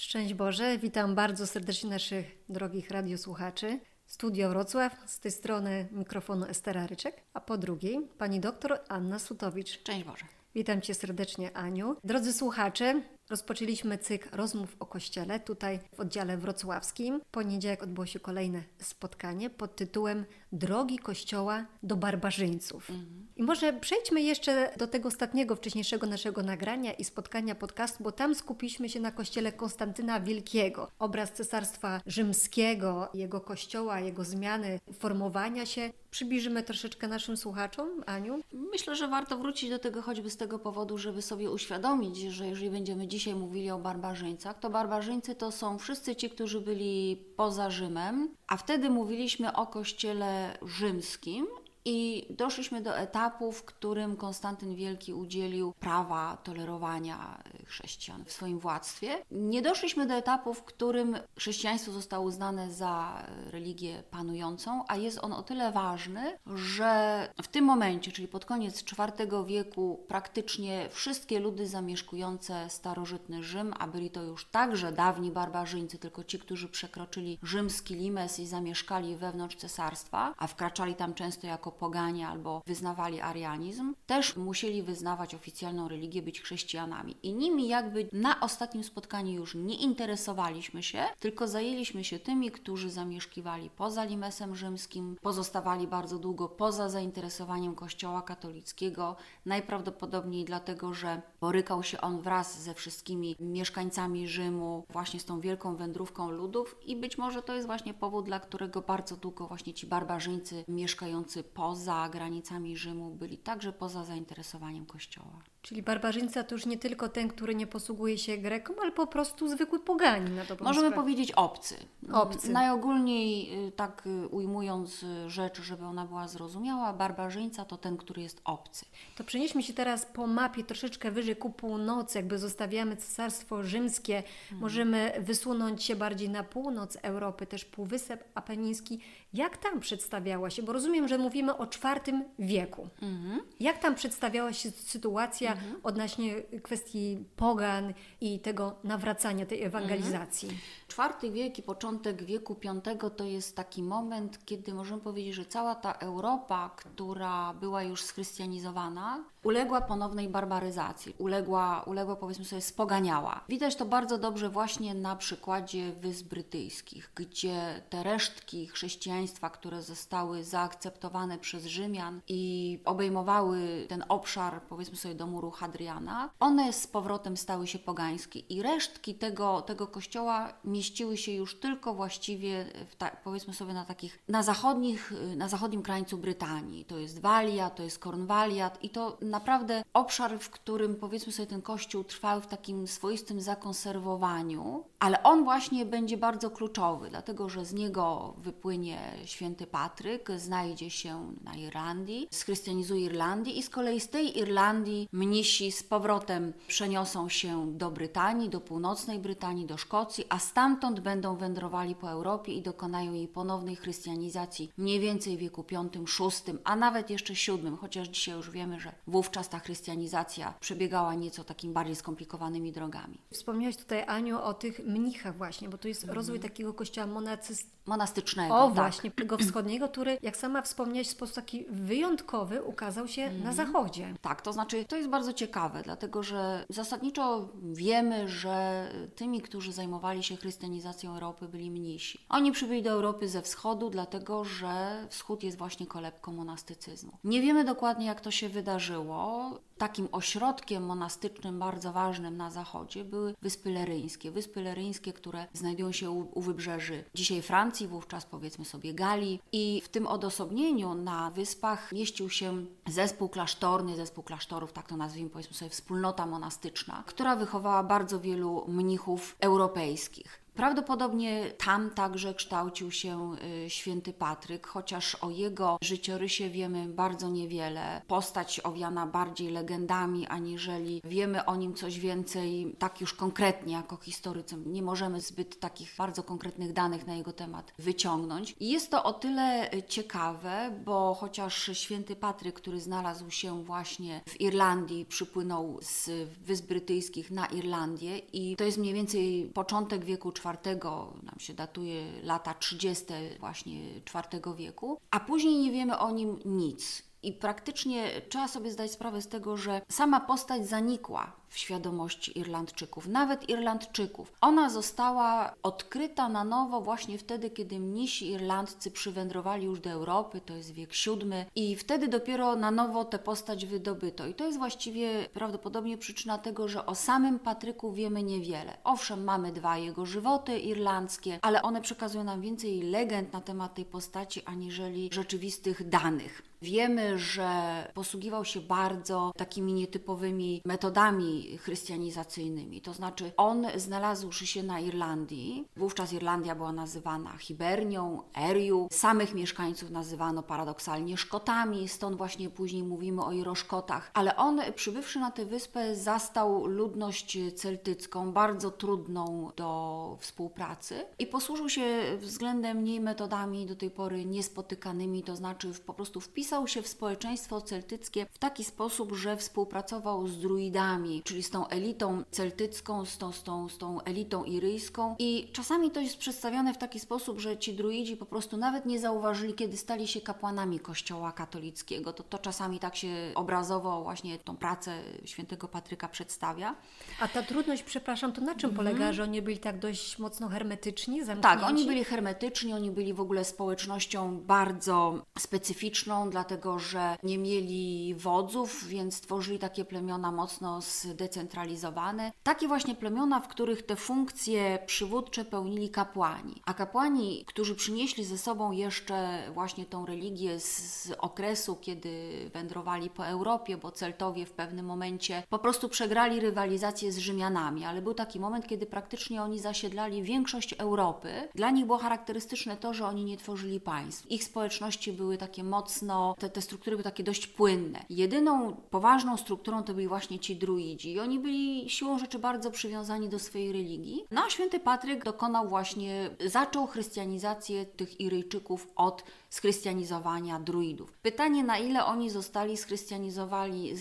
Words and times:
Szczęść 0.00 0.34
Boże, 0.34 0.78
witam 0.78 1.14
bardzo 1.14 1.46
serdecznie 1.46 1.90
naszych 1.90 2.38
drogich 2.48 2.90
radiosłuchaczy. 2.90 3.80
Studio 4.06 4.48
Wrocław, 4.48 4.96
z 5.06 5.20
tej 5.20 5.32
strony 5.32 5.88
mikrofonu 5.92 6.46
Estera 6.46 6.86
Ryczek, 6.86 7.22
a 7.34 7.40
po 7.40 7.58
drugiej 7.58 8.08
pani 8.18 8.40
doktor 8.40 8.80
Anna 8.88 9.18
Sutowicz. 9.18 9.80
Szczęść 9.80 10.04
Boże. 10.04 10.24
Witam 10.54 10.80
Cię 10.80 10.94
serdecznie, 10.94 11.56
Aniu. 11.56 11.96
Drodzy 12.04 12.32
słuchacze, 12.32 13.02
rozpoczęliśmy 13.30 13.98
cykl 13.98 14.28
rozmów 14.32 14.76
o 14.80 14.86
Kościele 14.86 15.40
tutaj 15.40 15.80
w 15.94 16.00
oddziale 16.00 16.36
wrocławskim. 16.36 17.20
W 17.20 17.30
poniedziałek 17.30 17.82
odbyło 17.82 18.06
się 18.06 18.20
kolejne 18.20 18.62
spotkanie 18.78 19.50
pod 19.50 19.76
tytułem 19.76 20.24
Drogi 20.52 20.98
Kościoła 20.98 21.66
do 21.82 21.96
barbarzyńców. 21.96 22.90
Mhm. 22.90 23.26
I 23.36 23.42
może 23.42 23.72
przejdźmy 23.72 24.22
jeszcze 24.22 24.72
do 24.76 24.86
tego 24.86 25.08
ostatniego, 25.08 25.56
wcześniejszego 25.56 26.06
naszego 26.06 26.42
nagrania 26.42 26.92
i 26.92 27.04
spotkania 27.04 27.54
podcastu, 27.54 28.04
bo 28.04 28.12
tam 28.12 28.34
skupiliśmy 28.34 28.88
się 28.88 29.00
na 29.00 29.10
kościele 29.10 29.52
Konstantyna 29.52 30.20
Wielkiego. 30.20 30.90
Obraz 30.98 31.32
Cesarstwa 31.32 32.00
Rzymskiego, 32.06 33.08
jego 33.14 33.40
kościoła, 33.40 34.00
jego 34.00 34.24
zmiany, 34.24 34.80
formowania 34.92 35.66
się. 35.66 35.92
Przybliżymy 36.10 36.62
troszeczkę 36.62 37.08
naszym 37.08 37.36
słuchaczom, 37.36 37.88
Aniu? 38.06 38.40
Myślę, 38.52 38.96
że 38.96 39.08
warto 39.08 39.38
wrócić 39.38 39.70
do 39.70 39.78
tego 39.78 40.02
choćby 40.02 40.30
z 40.30 40.36
tego 40.36 40.58
powodu, 40.58 40.98
żeby 40.98 41.22
sobie 41.22 41.50
uświadomić, 41.50 42.18
że 42.18 42.46
jeżeli 42.46 42.70
będziemy 42.70 43.06
dzisiaj 43.20 43.34
mówili 43.34 43.70
o 43.70 43.78
barbarzyńcach, 43.78 44.58
to 44.58 44.70
barbarzyńcy 44.70 45.34
to 45.34 45.52
są 45.52 45.78
wszyscy 45.78 46.16
ci, 46.16 46.30
którzy 46.30 46.60
byli 46.60 47.24
poza 47.36 47.70
Rzymem, 47.70 48.34
a 48.48 48.56
wtedy 48.56 48.90
mówiliśmy 48.90 49.52
o 49.52 49.66
kościele 49.66 50.58
rzymskim, 50.62 51.46
i 51.84 52.26
doszliśmy 52.30 52.80
do 52.80 52.98
etapu, 52.98 53.52
w 53.52 53.64
którym 53.64 54.16
Konstantyn 54.16 54.74
Wielki 54.74 55.14
udzielił 55.14 55.72
prawa 55.72 56.36
tolerowania 56.36 57.42
chrześcijan 57.66 58.24
w 58.24 58.32
swoim 58.32 58.58
władztwie. 58.58 59.24
Nie 59.30 59.62
doszliśmy 59.62 60.06
do 60.06 60.14
etapu, 60.14 60.54
w 60.54 60.64
którym 60.64 61.16
chrześcijaństwo 61.38 61.92
zostało 61.92 62.26
uznane 62.26 62.70
za 62.70 63.24
religię 63.46 64.02
panującą, 64.10 64.84
a 64.88 64.96
jest 64.96 65.18
on 65.22 65.32
o 65.32 65.42
tyle 65.42 65.72
ważny, 65.72 66.38
że 66.46 67.28
w 67.42 67.48
tym 67.48 67.64
momencie, 67.64 68.12
czyli 68.12 68.28
pod 68.28 68.44
koniec 68.44 68.82
IV 68.82 69.44
wieku, 69.46 70.04
praktycznie 70.08 70.88
wszystkie 70.90 71.40
ludy 71.40 71.66
zamieszkujące 71.66 72.70
starożytny 72.70 73.42
Rzym, 73.42 73.74
a 73.78 73.86
byli 73.86 74.10
to 74.10 74.22
już 74.22 74.50
także 74.50 74.92
dawni 74.92 75.30
barbarzyńcy, 75.30 75.98
tylko 75.98 76.24
ci, 76.24 76.38
którzy 76.38 76.68
przekroczyli 76.68 77.38
rzymski 77.42 77.94
limes 77.94 78.38
i 78.38 78.46
zamieszkali 78.46 79.16
wewnątrz 79.16 79.56
cesarstwa, 79.56 80.34
a 80.38 80.46
wkraczali 80.46 80.94
tam 80.94 81.14
często 81.14 81.46
jako 81.46 81.69
jako 81.70 81.78
poganie 81.78 82.28
albo 82.28 82.62
wyznawali 82.66 83.20
arianizm, 83.20 83.94
też 84.06 84.36
musieli 84.36 84.82
wyznawać 84.82 85.34
oficjalną 85.34 85.88
religię, 85.88 86.22
być 86.22 86.40
chrześcijanami. 86.40 87.16
I 87.22 87.34
nimi 87.34 87.68
jakby 87.68 88.08
na 88.12 88.40
ostatnim 88.40 88.84
spotkaniu 88.84 89.32
już 89.32 89.54
nie 89.54 89.74
interesowaliśmy 89.74 90.82
się, 90.82 91.04
tylko 91.20 91.48
zajęliśmy 91.48 92.04
się 92.04 92.18
tymi, 92.18 92.50
którzy 92.50 92.90
zamieszkiwali 92.90 93.70
poza 93.70 94.04
Limesem 94.04 94.56
Rzymskim, 94.56 95.16
pozostawali 95.20 95.86
bardzo 95.86 96.18
długo 96.18 96.48
poza 96.48 96.88
zainteresowaniem 96.88 97.74
Kościoła 97.74 98.22
katolickiego, 98.22 99.16
najprawdopodobniej 99.46 100.44
dlatego, 100.44 100.94
że 100.94 101.22
borykał 101.40 101.82
się 101.82 102.00
on 102.00 102.20
wraz 102.20 102.62
ze 102.62 102.74
wszystkimi 102.74 103.36
mieszkańcami 103.40 104.28
Rzymu, 104.28 104.84
właśnie 104.90 105.20
z 105.20 105.24
tą 105.24 105.40
wielką 105.40 105.76
wędrówką 105.76 106.30
ludów 106.30 106.76
i 106.86 106.96
być 106.96 107.18
może 107.18 107.42
to 107.42 107.54
jest 107.54 107.66
właśnie 107.66 107.94
powód, 107.94 108.24
dla 108.26 108.40
którego 108.40 108.80
bardzo 108.80 109.16
długo 109.16 109.46
właśnie 109.46 109.74
ci 109.74 109.86
barbarzyńcy 109.86 110.64
mieszkający 110.68 111.44
poza 111.60 112.08
granicami 112.08 112.76
Rzymu 112.76 113.10
byli 113.10 113.38
także 113.38 113.72
poza 113.72 114.04
zainteresowaniem 114.04 114.86
Kościoła. 114.86 115.42
Czyli 115.62 115.82
barbarzyńca 115.82 116.44
to 116.44 116.54
już 116.54 116.66
nie 116.66 116.78
tylko 116.78 117.08
ten, 117.08 117.28
który 117.28 117.54
nie 117.54 117.66
posługuje 117.66 118.18
się 118.18 118.38
Grekom, 118.38 118.76
ale 118.82 118.92
po 118.92 119.06
prostu 119.06 119.48
zwykły 119.48 119.80
poganin 119.80 120.34
na 120.34 120.44
to 120.44 120.56
Możemy 120.60 120.86
sprawę. 120.86 121.02
powiedzieć 121.02 121.32
obcy. 121.32 121.76
Obcy. 122.12 122.52
Najogólniej 122.52 123.54
y, 123.68 123.72
tak 123.72 124.02
y, 124.06 124.28
ujmując 124.28 125.02
y, 125.02 125.30
rzecz, 125.30 125.62
żeby 125.62 125.84
ona 125.84 126.06
była 126.06 126.28
zrozumiała, 126.28 126.92
barbarzyńca 126.92 127.64
to 127.64 127.76
ten, 127.76 127.96
który 127.96 128.22
jest 128.22 128.40
obcy. 128.44 128.86
To 129.16 129.24
przenieśmy 129.24 129.62
się 129.62 129.72
teraz 129.72 130.06
po 130.06 130.26
mapie 130.26 130.64
troszeczkę 130.64 131.10
wyżej 131.10 131.36
ku 131.36 131.50
północy, 131.50 132.18
jakby 132.18 132.38
zostawiamy 132.38 132.96
Cesarstwo 132.96 133.62
Rzymskie, 133.62 134.22
hmm. 134.48 134.60
możemy 134.60 135.12
wysunąć 135.20 135.84
się 135.84 135.96
bardziej 135.96 136.28
na 136.30 136.42
północ 136.42 136.96
Europy, 137.02 137.46
też 137.46 137.64
Półwysep 137.64 138.24
Apeniński. 138.34 139.00
Jak 139.34 139.56
tam 139.56 139.80
przedstawiała 139.80 140.50
się, 140.50 140.62
bo 140.62 140.72
rozumiem, 140.72 141.08
że 141.08 141.18
mówimy 141.18 141.56
o 141.56 141.64
IV 141.64 142.22
wieku. 142.38 142.88
Hmm. 143.00 143.40
Jak 143.60 143.78
tam 143.78 143.94
przedstawiała 143.94 144.52
się 144.52 144.70
sytuacja 144.70 145.49
mhm. 145.52 145.80
odnośnie 145.82 146.42
kwestii 146.62 147.24
pogan 147.36 147.94
i 148.20 148.40
tego 148.40 148.76
nawracania, 148.84 149.46
tej 149.46 149.62
ewangelizacji. 149.62 150.48
Mhm. 150.48 150.66
Czwarty 150.88 151.30
wiek 151.30 151.58
i 151.58 151.62
początek 151.62 152.24
wieku 152.24 152.56
V 152.64 153.10
to 153.10 153.24
jest 153.24 153.56
taki 153.56 153.82
moment, 153.82 154.44
kiedy 154.44 154.74
możemy 154.74 155.00
powiedzieć, 155.00 155.34
że 155.34 155.44
cała 155.44 155.74
ta 155.74 155.92
Europa, 155.92 156.70
która 156.76 157.54
była 157.54 157.82
już 157.82 158.02
schrystianizowana, 158.02 159.24
uległa 159.42 159.80
ponownej 159.80 160.28
barbaryzacji, 160.28 161.14
uległa, 161.18 161.82
uległa 161.82 162.16
powiedzmy 162.16 162.44
sobie 162.44 162.62
spoganiała. 162.62 163.44
Widać 163.48 163.76
to 163.76 163.84
bardzo 163.84 164.18
dobrze 164.18 164.48
właśnie 164.48 164.94
na 164.94 165.16
przykładzie 165.16 165.92
Wysp 165.92 166.26
Brytyjskich, 166.26 167.10
gdzie 167.14 167.82
te 167.90 168.02
resztki 168.02 168.66
chrześcijaństwa, 168.66 169.50
które 169.50 169.82
zostały 169.82 170.44
zaakceptowane 170.44 171.38
przez 171.38 171.64
Rzymian 171.64 172.20
i 172.28 172.78
obejmowały 172.84 173.86
ten 173.88 174.04
obszar 174.08 174.62
powiedzmy 174.62 174.96
sobie 174.96 175.14
muru 175.40 175.50
Hadriana, 175.50 176.30
one 176.40 176.72
z 176.72 176.86
powrotem 176.86 177.36
stały 177.36 177.66
się 177.66 177.78
pogańskie 177.78 178.38
i 178.38 178.62
resztki 178.62 179.14
tego, 179.14 179.62
tego 179.62 179.86
kościoła 179.86 180.52
mieściły 180.64 181.16
się 181.16 181.32
już 181.32 181.60
tylko 181.60 181.94
właściwie 181.94 182.66
ta, 182.98 183.10
powiedzmy 183.24 183.54
sobie 183.54 183.74
na 183.74 183.84
takich, 183.84 184.18
na 184.28 184.42
zachodnich, 184.42 185.12
na 185.36 185.48
zachodnim 185.48 185.82
krańcu 185.82 186.18
Brytanii. 186.18 186.84
To 186.84 186.98
jest 186.98 187.20
Walia, 187.20 187.70
to 187.70 187.82
jest 187.82 187.98
Kornwaliat 187.98 188.84
i 188.84 188.90
to 188.90 189.18
naprawdę 189.20 189.82
obszar, 189.92 190.38
w 190.38 190.50
którym 190.50 190.94
powiedzmy 190.94 191.32
sobie 191.32 191.46
ten 191.46 191.62
kościół 191.62 192.04
trwał 192.04 192.40
w 192.40 192.46
takim 192.46 192.86
swoistym 192.86 193.40
zakonserwowaniu, 193.40 194.84
ale 194.98 195.22
on 195.22 195.44
właśnie 195.44 195.86
będzie 195.86 196.16
bardzo 196.16 196.50
kluczowy, 196.50 197.10
dlatego 197.10 197.48
że 197.48 197.64
z 197.64 197.72
niego 197.72 198.34
wypłynie 198.38 198.98
święty 199.24 199.66
Patryk, 199.66 200.28
znajdzie 200.36 200.90
się 200.90 201.34
na 201.44 201.54
Irlandii, 201.54 202.28
schrystianizuje 202.30 203.04
Irlandię 203.04 203.52
i 203.52 203.62
z 203.62 203.70
kolei 203.70 204.00
z 204.00 204.08
tej 204.08 204.38
Irlandii 204.38 205.08
mnisi 205.30 205.72
z 205.72 205.82
powrotem 205.82 206.52
przeniosą 206.68 207.28
się 207.28 207.72
do 207.72 207.90
Brytanii, 207.90 208.48
do 208.48 208.60
północnej 208.60 209.18
Brytanii, 209.18 209.66
do 209.66 209.76
Szkocji, 209.76 210.24
a 210.28 210.38
stamtąd 210.38 211.00
będą 211.00 211.36
wędrowali 211.36 211.94
po 211.94 212.10
Europie 212.10 212.52
i 212.52 212.62
dokonają 212.62 213.12
jej 213.12 213.28
ponownej 213.28 213.76
chrystianizacji 213.76 214.72
mniej 214.76 215.00
więcej 215.00 215.36
w 215.36 215.40
wieku 215.40 215.64
V, 215.70 215.88
VI, 216.20 216.58
a 216.64 216.76
nawet 216.76 217.10
jeszcze 217.10 217.34
VII, 217.34 217.76
chociaż 217.80 218.08
dzisiaj 218.08 218.34
już 218.34 218.50
wiemy, 218.50 218.80
że 218.80 218.92
wówczas 219.06 219.48
ta 219.48 219.58
chrystianizacja 219.58 220.54
przebiegała 220.60 221.14
nieco 221.14 221.44
takimi 221.44 221.74
bardziej 221.74 221.96
skomplikowanymi 221.96 222.72
drogami. 222.72 223.18
Wspomniałaś 223.32 223.76
tutaj, 223.76 224.04
Aniu, 224.06 224.38
o 224.38 224.54
tych 224.54 224.78
mnichach 224.86 225.36
właśnie, 225.36 225.68
bo 225.68 225.78
to 225.78 225.88
jest 225.88 226.04
mm. 226.04 226.16
rozwój 226.16 226.40
takiego 226.40 226.74
kościoła 226.74 227.06
monacyst... 227.06 227.70
monastycznego. 227.86 228.54
O 228.54 228.66
tak. 228.66 228.74
właśnie, 228.74 229.10
tego 229.10 229.38
wschodniego, 229.38 229.88
który, 229.88 230.18
jak 230.22 230.36
sama 230.36 230.62
wspomniałaś, 230.62 231.06
w 231.06 231.10
sposób 231.10 231.34
taki 231.34 231.66
wyjątkowy 231.70 232.62
ukazał 232.62 233.08
się 233.08 233.30
na 233.30 233.52
zachodzie. 233.52 234.14
Tak, 234.20 234.42
to 234.42 234.52
znaczy 234.52 234.84
to 234.84 234.96
jest 234.96 235.08
bardzo 235.08 235.19
ciekawe, 235.34 235.82
dlatego 235.82 236.22
że 236.22 236.64
zasadniczo 236.68 237.48
wiemy, 237.62 238.28
że 238.28 238.86
tymi, 239.16 239.40
którzy 239.40 239.72
zajmowali 239.72 240.22
się 240.22 240.36
chrystianizacją 240.36 241.14
Europy, 241.14 241.48
byli 241.48 241.70
mnisi. 241.70 242.26
Oni 242.28 242.52
przybyli 242.52 242.82
do 242.82 242.90
Europy 242.90 243.28
ze 243.28 243.42
wschodu, 243.42 243.90
dlatego 243.90 244.44
że 244.44 245.06
wschód 245.08 245.42
jest 245.42 245.58
właśnie 245.58 245.86
kolebką 245.86 246.32
monastycyzmu. 246.32 247.12
Nie 247.24 247.40
wiemy 247.40 247.64
dokładnie, 247.64 248.06
jak 248.06 248.20
to 248.20 248.30
się 248.30 248.48
wydarzyło. 248.48 249.50
Takim 249.80 250.08
ośrodkiem 250.12 250.86
monastycznym 250.86 251.58
bardzo 251.58 251.92
ważnym 251.92 252.36
na 252.36 252.50
zachodzie 252.50 253.04
były 253.04 253.34
Wyspy 253.42 253.70
Leryńskie. 253.70 254.30
Wyspy 254.30 254.62
Leryńskie, 254.62 255.12
które 255.12 255.46
znajdują 255.52 255.92
się 255.92 256.10
u, 256.10 256.38
u 256.38 256.40
wybrzeży 256.40 257.04
dzisiaj 257.14 257.42
Francji, 257.42 257.86
wówczas 257.86 258.26
powiedzmy 258.26 258.64
sobie 258.64 258.94
Galii. 258.94 259.40
I 259.52 259.82
w 259.84 259.88
tym 259.88 260.06
odosobnieniu 260.06 260.94
na 260.94 261.30
wyspach 261.30 261.92
mieścił 261.92 262.30
się 262.30 262.64
zespół 262.86 263.28
klasztorny, 263.28 263.96
zespół 263.96 264.24
klasztorów, 264.24 264.72
tak 264.72 264.88
to 264.88 264.96
nazwijmy, 264.96 265.30
powiedzmy 265.30 265.54
sobie, 265.54 265.70
wspólnota 265.70 266.26
monastyczna, 266.26 267.02
która 267.06 267.36
wychowała 267.36 267.82
bardzo 267.82 268.20
wielu 268.20 268.64
mnichów 268.68 269.36
europejskich. 269.40 270.39
Prawdopodobnie 270.54 271.50
tam 271.58 271.90
także 271.90 272.34
kształcił 272.34 272.90
się 272.90 273.36
y, 273.66 273.70
święty 273.70 274.12
Patryk, 274.12 274.66
chociaż 274.66 275.14
o 275.14 275.30
jego 275.30 275.78
życiorysie 275.82 276.50
wiemy 276.50 276.86
bardzo 276.88 277.28
niewiele. 277.28 278.02
Postać 278.06 278.60
owiana 278.60 279.06
bardziej 279.06 279.50
legendami, 279.50 280.26
aniżeli 280.26 281.02
wiemy 281.04 281.44
o 281.44 281.56
nim 281.56 281.74
coś 281.74 282.00
więcej, 282.00 282.76
tak 282.78 283.00
już 283.00 283.14
konkretnie 283.14 283.72
jako 283.72 283.96
historycy. 283.96 284.56
Nie 284.66 284.82
możemy 284.82 285.20
zbyt 285.20 285.60
takich 285.60 285.94
bardzo 285.98 286.22
konkretnych 286.22 286.72
danych 286.72 287.06
na 287.06 287.14
jego 287.14 287.32
temat 287.32 287.72
wyciągnąć. 287.78 288.54
I 288.60 288.70
jest 288.70 288.90
to 288.90 289.04
o 289.04 289.12
tyle 289.12 289.70
ciekawe, 289.88 290.80
bo 290.84 291.14
chociaż 291.14 291.70
święty 291.72 292.16
Patryk, 292.16 292.54
który 292.54 292.80
znalazł 292.80 293.30
się 293.30 293.64
właśnie 293.64 294.20
w 294.26 294.40
Irlandii, 294.40 295.06
przypłynął 295.06 295.78
z 295.82 296.10
Wysp 296.38 296.68
Brytyjskich 296.68 297.30
na 297.30 297.46
Irlandię 297.46 298.18
i 298.18 298.56
to 298.56 298.64
jest 298.64 298.78
mniej 298.78 298.94
więcej 298.94 299.50
początek 299.54 300.04
wieku 300.04 300.32
IV, 300.44 300.84
nam 301.22 301.38
się 301.38 301.54
datuje 301.54 302.22
lata 302.22 302.54
30. 302.54 303.04
właśnie 303.40 303.94
IV 303.94 304.54
wieku, 304.56 304.98
a 305.10 305.20
później 305.20 305.58
nie 305.58 305.72
wiemy 305.72 305.98
o 305.98 306.10
nim 306.10 306.38
nic. 306.44 307.02
I 307.22 307.32
praktycznie 307.32 308.20
trzeba 308.28 308.48
sobie 308.48 308.70
zdać 308.70 308.92
sprawę 308.92 309.22
z 309.22 309.28
tego, 309.28 309.56
że 309.56 309.82
sama 309.88 310.20
postać 310.20 310.68
zanikła 310.68 311.39
w 311.50 311.58
świadomości 311.58 312.38
Irlandczyków, 312.38 313.06
nawet 313.06 313.48
Irlandczyków. 313.48 314.32
Ona 314.40 314.70
została 314.70 315.54
odkryta 315.62 316.28
na 316.28 316.44
nowo 316.44 316.80
właśnie 316.80 317.18
wtedy, 317.18 317.50
kiedy 317.50 317.78
mnisi 317.78 318.30
irlandcy 318.30 318.90
przywędrowali 318.90 319.64
już 319.64 319.80
do 319.80 319.90
Europy, 319.90 320.40
to 320.40 320.54
jest 320.54 320.72
wiek 320.72 320.90
VII, 320.90 321.44
i 321.54 321.76
wtedy 321.76 322.08
dopiero 322.08 322.56
na 322.56 322.70
nowo 322.70 323.04
tę 323.04 323.18
postać 323.18 323.66
wydobyto. 323.66 324.26
I 324.26 324.34
to 324.34 324.44
jest 324.44 324.58
właściwie 324.58 325.28
prawdopodobnie 325.32 325.98
przyczyna 325.98 326.38
tego, 326.38 326.68
że 326.68 326.86
o 326.86 326.94
samym 326.94 327.38
Patryku 327.38 327.92
wiemy 327.92 328.22
niewiele. 328.22 328.76
Owszem, 328.84 329.24
mamy 329.24 329.52
dwa 329.52 329.78
jego 329.78 330.06
żywoty 330.06 330.58
irlandzkie, 330.58 331.38
ale 331.42 331.62
one 331.62 331.80
przekazują 331.80 332.24
nam 332.24 332.40
więcej 332.40 332.82
legend 332.82 333.32
na 333.32 333.40
temat 333.40 333.74
tej 333.74 333.84
postaci, 333.84 334.42
aniżeli 334.44 335.10
rzeczywistych 335.12 335.88
danych. 335.88 336.42
Wiemy, 336.62 337.18
że 337.18 337.50
posługiwał 337.94 338.44
się 338.44 338.60
bardzo 338.60 339.32
takimi 339.36 339.72
nietypowymi 339.72 340.62
metodami 340.64 341.39
chrystianizacyjnymi. 341.58 342.80
To 342.80 342.92
znaczy, 342.92 343.32
on 343.36 343.66
znalazłszy 343.76 344.46
się 344.46 344.62
na 344.62 344.80
Irlandii, 344.80 345.68
wówczas 345.76 346.12
Irlandia 346.12 346.54
była 346.54 346.72
nazywana 346.72 347.36
Hibernią, 347.36 348.22
Eriu, 348.36 348.88
samych 348.92 349.34
mieszkańców 349.34 349.90
nazywano 349.90 350.42
paradoksalnie 350.42 351.16
Szkotami, 351.16 351.88
stąd 351.88 352.16
właśnie 352.16 352.50
później 352.50 352.82
mówimy 352.82 353.24
o 353.24 353.32
Iroszkotach. 353.32 354.10
Ale 354.14 354.36
on, 354.36 354.60
przybywszy 354.74 355.18
na 355.18 355.30
tę 355.30 355.44
wyspę, 355.44 355.96
zastał 355.96 356.66
ludność 356.66 357.38
celtycką, 357.56 358.32
bardzo 358.32 358.70
trudną 358.70 359.50
do 359.56 360.16
współpracy 360.20 361.06
i 361.18 361.26
posłużył 361.26 361.68
się 361.68 362.02
względem 362.18 362.84
niej 362.84 363.00
metodami 363.00 363.66
do 363.66 363.76
tej 363.76 363.90
pory 363.90 364.24
niespotykanymi, 364.24 365.22
to 365.22 365.36
znaczy 365.36 365.72
po 365.86 365.94
prostu 365.94 366.20
wpisał 366.20 366.68
się 366.68 366.82
w 366.82 366.88
społeczeństwo 366.88 367.60
celtyckie 367.60 368.26
w 368.30 368.38
taki 368.38 368.64
sposób, 368.64 369.12
że 369.12 369.36
współpracował 369.36 370.26
z 370.26 370.38
druidami, 370.38 371.22
czyli 371.30 371.42
z 371.42 371.50
tą 371.50 371.68
elitą 371.68 372.24
celtycką, 372.30 373.04
z 373.04 373.18
tą, 373.18 373.32
z 373.32 373.42
tą, 373.42 373.68
z 373.68 373.78
tą 373.78 374.00
elitą 374.00 374.44
iryjską. 374.44 375.16
I 375.18 375.48
czasami 375.52 375.90
to 375.90 376.00
jest 376.00 376.16
przedstawiane 376.16 376.74
w 376.74 376.78
taki 376.78 377.00
sposób, 377.00 377.38
że 377.38 377.58
ci 377.58 377.74
druidzi 377.74 378.16
po 378.16 378.26
prostu 378.26 378.56
nawet 378.56 378.86
nie 378.86 378.98
zauważyli, 378.98 379.54
kiedy 379.54 379.76
stali 379.76 380.08
się 380.08 380.20
kapłanami 380.20 380.80
Kościoła 380.80 381.32
katolickiego. 381.32 382.12
To, 382.12 382.22
to 382.22 382.38
czasami 382.38 382.78
tak 382.78 382.96
się 382.96 383.32
obrazowo 383.34 384.02
właśnie 384.02 384.38
tą 384.38 384.56
pracę 384.56 385.02
świętego 385.24 385.68
Patryka 385.68 386.08
przedstawia. 386.08 386.74
A 387.20 387.28
ta 387.28 387.42
trudność, 387.42 387.82
przepraszam, 387.82 388.32
to 388.32 388.40
na 388.40 388.54
czym 388.54 388.70
mhm. 388.70 388.86
polega, 388.86 389.12
że 389.12 389.22
oni 389.22 389.42
byli 389.42 389.58
tak 389.58 389.78
dość 389.78 390.18
mocno 390.18 390.48
hermetyczni, 390.48 391.24
zamknięci? 391.24 391.58
Tak, 391.60 391.68
oni 391.68 391.86
byli 391.86 392.04
hermetyczni, 392.04 392.72
oni 392.72 392.90
byli 392.90 393.14
w 393.14 393.20
ogóle 393.20 393.44
społecznością 393.44 394.40
bardzo 394.40 395.24
specyficzną, 395.38 396.30
dlatego 396.30 396.78
że 396.78 397.16
nie 397.22 397.38
mieli 397.38 398.14
wodzów, 398.14 398.86
więc 398.88 399.20
tworzyli 399.20 399.58
takie 399.58 399.84
plemiona 399.84 400.32
mocno 400.32 400.82
zdecentralizowane. 401.20 402.32
Takie 402.42 402.68
właśnie 402.68 402.94
plemiona, 402.94 403.40
w 403.40 403.48
których 403.48 403.82
te 403.82 403.96
funkcje 403.96 404.78
przywódcze 404.86 405.44
pełnili 405.44 405.90
kapłani. 405.90 406.62
A 406.64 406.74
kapłani, 406.74 407.44
którzy 407.46 407.74
przynieśli 407.74 408.24
ze 408.24 408.38
sobą 408.38 408.72
jeszcze 408.72 409.42
właśnie 409.54 409.86
tą 409.86 410.06
religię 410.06 410.60
z 410.60 411.12
okresu, 411.18 411.76
kiedy 411.80 412.10
wędrowali 412.54 413.10
po 413.10 413.26
Europie, 413.26 413.76
bo 413.76 413.90
Celtowie 413.90 414.46
w 414.46 414.52
pewnym 414.52 414.86
momencie 414.86 415.42
po 415.48 415.58
prostu 415.58 415.88
przegrali 415.88 416.40
rywalizację 416.40 417.12
z 417.12 417.18
Rzymianami, 417.18 417.84
ale 417.84 418.02
był 418.02 418.14
taki 418.14 418.40
moment, 418.40 418.66
kiedy 418.66 418.86
praktycznie 418.86 419.42
oni 419.42 419.58
zasiedlali 419.58 420.22
większość 420.22 420.72
Europy. 420.72 421.48
Dla 421.54 421.70
nich 421.70 421.86
było 421.86 421.98
charakterystyczne 421.98 422.76
to, 422.76 422.94
że 422.94 423.06
oni 423.06 423.24
nie 423.24 423.36
tworzyli 423.36 423.80
państw. 423.80 424.30
Ich 424.30 424.44
społeczności 424.44 425.12
były 425.12 425.38
takie 425.38 425.64
mocno 425.64 426.34
te, 426.38 426.50
te 426.50 426.62
struktury 426.62 426.96
były 426.96 427.04
takie 427.04 427.24
dość 427.24 427.46
płynne. 427.46 428.04
Jedyną 428.10 428.76
poważną 428.90 429.36
strukturą 429.36 429.82
to 429.82 429.94
byli 429.94 430.08
właśnie 430.08 430.38
ci 430.38 430.56
druidzi 430.56 431.09
i 431.12 431.20
oni 431.20 431.38
byli 431.38 431.90
siłą 431.90 432.18
rzeczy 432.18 432.38
bardzo 432.38 432.70
przywiązani 432.70 433.28
do 433.28 433.38
swojej 433.38 433.72
religii. 433.72 434.24
No 434.30 434.42
a 434.46 434.50
święty 434.50 434.80
Patryk 434.80 435.24
dokonał 435.24 435.68
właśnie, 435.68 436.30
zaczął 436.46 436.86
chrystianizację 436.86 437.86
tych 437.86 438.20
Iryjczyków 438.20 438.88
od 438.96 439.24
schrystianizowania 439.50 440.60
druidów. 440.60 441.18
Pytanie, 441.22 441.64
na 441.64 441.78
ile 441.78 442.04
oni 442.04 442.30
zostali 442.30 442.76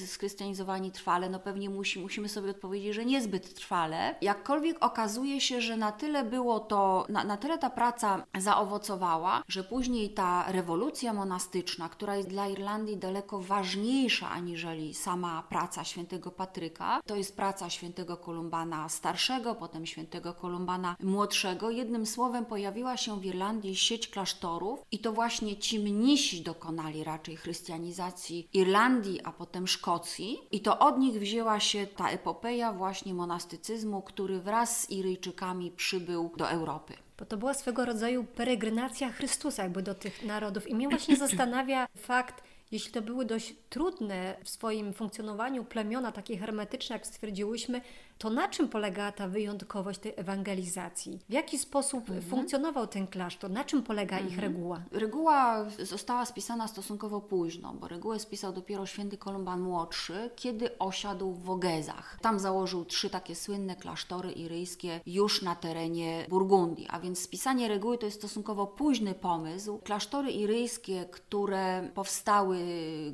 schrystianizowani, 0.06 0.92
trwale, 0.92 1.30
no 1.30 1.40
pewnie 1.40 1.70
musi, 1.70 2.00
musimy 2.00 2.30
sobie 2.30 2.50
odpowiedzieć, 2.50 2.96
że 2.96 3.06
niezbyt 3.06 3.54
trwale. 3.54 4.16
Jakkolwiek 4.22 4.78
okazuje 4.86 5.42
się, 5.42 5.62
że 5.62 5.78
na 5.78 5.92
tyle 5.92 6.24
było 6.24 6.60
to, 6.60 7.06
na, 7.10 7.24
na 7.24 7.38
tyle 7.38 7.58
ta 7.58 7.70
praca 7.70 8.26
zaowocowała, 8.38 9.44
że 9.48 9.64
później 9.64 10.10
ta 10.10 10.52
rewolucja 10.52 11.14
monastyczna, 11.14 11.90
która 11.90 12.16
jest 12.16 12.30
dla 12.30 12.48
Irlandii 12.48 12.98
daleko 12.98 13.40
ważniejsza 13.40 14.30
aniżeli 14.30 14.94
sama 14.94 15.44
praca 15.50 15.84
świętego 15.84 16.32
Patryka, 16.32 17.02
to 17.06 17.16
jest 17.16 17.36
praca 17.36 17.70
świętego 17.70 18.18
Kolumbana 18.18 18.90
starszego, 18.90 19.56
potem 19.56 19.86
świętego 19.86 20.34
Kolumbana 20.34 20.96
młodszego. 21.04 21.70
Jednym 21.70 22.06
słowem 22.06 22.46
pojawiła 22.46 22.98
się 22.98 23.20
w 23.20 23.26
Irlandii 23.26 23.76
sieć 23.76 24.08
klasztorów 24.08 24.80
i 24.92 25.00
to 25.00 25.14
właśnie 25.14 25.39
właśnie 25.40 25.58
ci 25.58 25.80
mnisi 25.80 26.42
dokonali 26.42 27.04
raczej 27.04 27.38
chrystianizacji 27.38 28.48
Irlandii, 28.54 29.22
a 29.24 29.32
potem 29.32 29.68
Szkocji 29.68 30.40
i 30.52 30.62
to 30.62 30.80
od 30.80 30.98
nich 30.98 31.20
wzięła 31.20 31.60
się 31.60 31.88
ta 31.88 32.10
epopeja 32.10 32.74
właśnie 32.74 33.14
monastycyzmu, 33.14 34.02
który 34.02 34.40
wraz 34.40 34.82
z 34.82 34.90
Iryjczykami 34.90 35.72
przybył 35.72 36.32
do 36.38 36.50
Europy. 36.50 36.94
Bo 37.20 37.26
to 37.26 37.38
była 37.38 37.54
swego 37.54 37.86
rodzaju 37.86 38.24
peregrinacja 38.24 39.12
Chrystusa 39.12 39.64
jakby 39.64 39.82
do 39.82 39.96
tych 39.96 40.26
narodów 40.26 40.68
i 40.68 40.76
mnie 40.76 40.90
właśnie 40.90 41.16
zastanawia 41.18 41.88
fakt, 41.98 42.44
jeśli 42.72 42.92
to 42.92 43.02
były 43.02 43.26
dość 43.26 43.56
trudne 43.70 44.36
w 44.44 44.50
swoim 44.50 44.94
funkcjonowaniu 44.94 45.66
plemiona, 45.66 46.12
takie 46.12 46.38
hermetyczne, 46.38 46.96
jak 46.96 47.08
stwierdziłyśmy, 47.08 47.82
to 48.20 48.30
na 48.30 48.48
czym 48.48 48.68
polegała 48.68 49.12
ta 49.12 49.28
wyjątkowość 49.28 50.00
tej 50.00 50.14
ewangelizacji? 50.16 51.20
W 51.30 51.34
jaki 51.34 51.58
sposób 51.58 52.00
mhm. 52.00 52.22
funkcjonował 52.22 52.88
ten 52.88 53.08
klasztor? 53.08 53.52
Na 53.52 53.64
czym 53.64 53.84
polega 53.84 54.16
mhm. 54.16 54.34
ich 54.34 54.40
reguła? 54.40 54.82
Reguła 54.92 55.66
została 55.84 56.26
spisana 56.26 56.68
stosunkowo 56.68 57.22
późno, 57.22 57.74
bo 57.74 57.88
regułę 57.88 58.20
spisał 58.20 58.54
dopiero 58.54 58.86
święty 58.86 59.18
Kolumban 59.18 59.62
Młodszy, 59.62 60.30
kiedy 60.36 60.78
osiadł 60.80 61.32
w 61.32 61.44
Wogezach. 61.44 62.20
Tam 62.22 62.40
założył 62.40 62.86
trzy 62.86 63.10
takie 63.10 63.36
słynne 63.36 63.76
klasztory 63.76 64.32
iryjskie 64.32 65.02
już 65.06 65.42
na 65.42 65.56
terenie 65.56 66.26
Burgundii, 66.30 66.88
a 66.90 67.00
więc 67.00 67.20
spisanie 67.20 67.68
reguły 67.68 67.98
to 67.98 68.06
jest 68.06 68.18
stosunkowo 68.18 68.68
późny 68.68 69.14
pomysł. 69.14 69.80
Klasztory 69.84 70.32
iryjskie, 70.32 71.06
które 71.12 71.90
powstały 71.94 72.59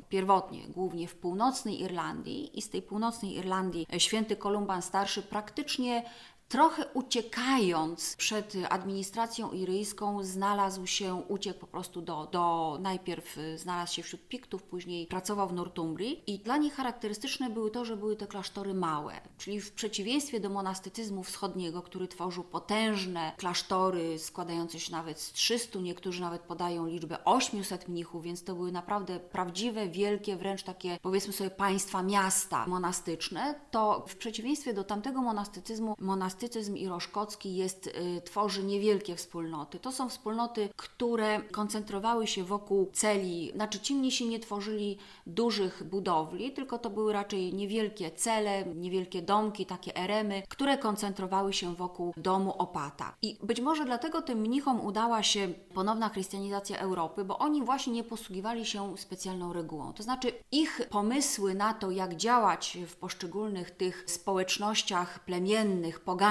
pierwotnie 0.08 0.68
głównie 0.68 1.08
w 1.08 1.14
północnej 1.14 1.80
Irlandii 1.80 2.58
i 2.58 2.62
z 2.62 2.70
tej 2.70 2.82
północnej 2.82 3.34
Irlandii 3.34 3.86
święty 3.98 4.36
Kolumban 4.36 4.82
starszy 4.82 5.22
praktycznie 5.22 6.02
trochę 6.48 6.86
uciekając 6.94 8.16
przed 8.16 8.52
administracją 8.70 9.52
iryjską, 9.52 10.24
znalazł 10.24 10.86
się, 10.86 11.14
uciekł 11.14 11.60
po 11.60 11.66
prostu 11.66 12.02
do, 12.02 12.28
do 12.32 12.78
najpierw 12.80 13.38
y, 13.38 13.58
znalazł 13.58 13.94
się 13.94 14.02
wśród 14.02 14.28
Piktów, 14.28 14.62
później 14.62 15.06
pracował 15.06 15.48
w 15.48 15.52
Northumbrii 15.52 16.22
i 16.26 16.38
dla 16.38 16.56
nich 16.56 16.74
charakterystyczne 16.74 17.50
były 17.50 17.70
to, 17.70 17.84
że 17.84 17.96
były 17.96 18.16
te 18.16 18.26
klasztory 18.26 18.74
małe, 18.74 19.20
czyli 19.38 19.60
w 19.60 19.72
przeciwieństwie 19.72 20.40
do 20.40 20.50
monastycyzmu 20.50 21.22
wschodniego, 21.22 21.82
który 21.82 22.08
tworzył 22.08 22.44
potężne 22.44 23.32
klasztory 23.36 24.18
składające 24.18 24.80
się 24.80 24.92
nawet 24.92 25.20
z 25.20 25.32
300, 25.32 25.78
niektórzy 25.78 26.20
nawet 26.20 26.42
podają 26.42 26.86
liczbę 26.86 27.24
800 27.24 27.88
mnichów, 27.88 28.22
więc 28.22 28.44
to 28.44 28.54
były 28.54 28.72
naprawdę 28.72 29.20
prawdziwe, 29.20 29.88
wielkie, 29.88 30.36
wręcz 30.36 30.62
takie 30.62 30.98
powiedzmy 31.02 31.32
sobie 31.32 31.50
państwa, 31.50 32.02
miasta 32.02 32.66
monastyczne, 32.66 33.60
to 33.70 34.04
w 34.08 34.16
przeciwieństwie 34.16 34.74
do 34.74 34.84
tamtego 34.84 35.22
monastycyzmu, 35.22 35.94
monastycyzm 35.98 36.35
monastycyzm 36.36 36.76
iroszkocki 36.76 37.56
jest, 37.56 37.86
y, 37.86 38.22
tworzy 38.24 38.64
niewielkie 38.64 39.16
wspólnoty. 39.16 39.78
To 39.78 39.92
są 39.92 40.08
wspólnoty, 40.08 40.68
które 40.76 41.42
koncentrowały 41.42 42.26
się 42.26 42.44
wokół 42.44 42.90
celi, 42.92 43.52
znaczy 43.54 43.80
ci 43.80 43.94
mnisi 43.94 44.26
nie 44.28 44.40
tworzyli 44.40 44.98
dużych 45.26 45.84
budowli, 45.84 46.52
tylko 46.52 46.78
to 46.78 46.90
były 46.90 47.12
raczej 47.12 47.54
niewielkie 47.54 48.10
cele, 48.10 48.64
niewielkie 48.74 49.22
domki, 49.22 49.66
takie 49.66 49.96
eremy, 49.96 50.42
które 50.48 50.78
koncentrowały 50.78 51.52
się 51.52 51.74
wokół 51.74 52.14
domu 52.16 52.54
opata. 52.58 53.14
I 53.22 53.38
być 53.42 53.60
może 53.60 53.84
dlatego 53.84 54.22
tym 54.22 54.38
mnichom 54.38 54.80
udała 54.80 55.22
się 55.22 55.48
ponowna 55.74 56.08
chrystianizacja 56.08 56.78
Europy, 56.78 57.24
bo 57.24 57.38
oni 57.38 57.62
właśnie 57.62 57.92
nie 57.92 58.04
posługiwali 58.04 58.66
się 58.66 58.98
specjalną 58.98 59.52
regułą. 59.52 59.92
To 59.92 60.02
znaczy 60.02 60.32
ich 60.52 60.80
pomysły 60.90 61.54
na 61.54 61.74
to, 61.74 61.90
jak 61.90 62.16
działać 62.16 62.78
w 62.86 62.96
poszczególnych 62.96 63.70
tych 63.70 64.04
społecznościach 64.06 65.24
plemiennych, 65.24 66.00
pogańskich, 66.00 66.25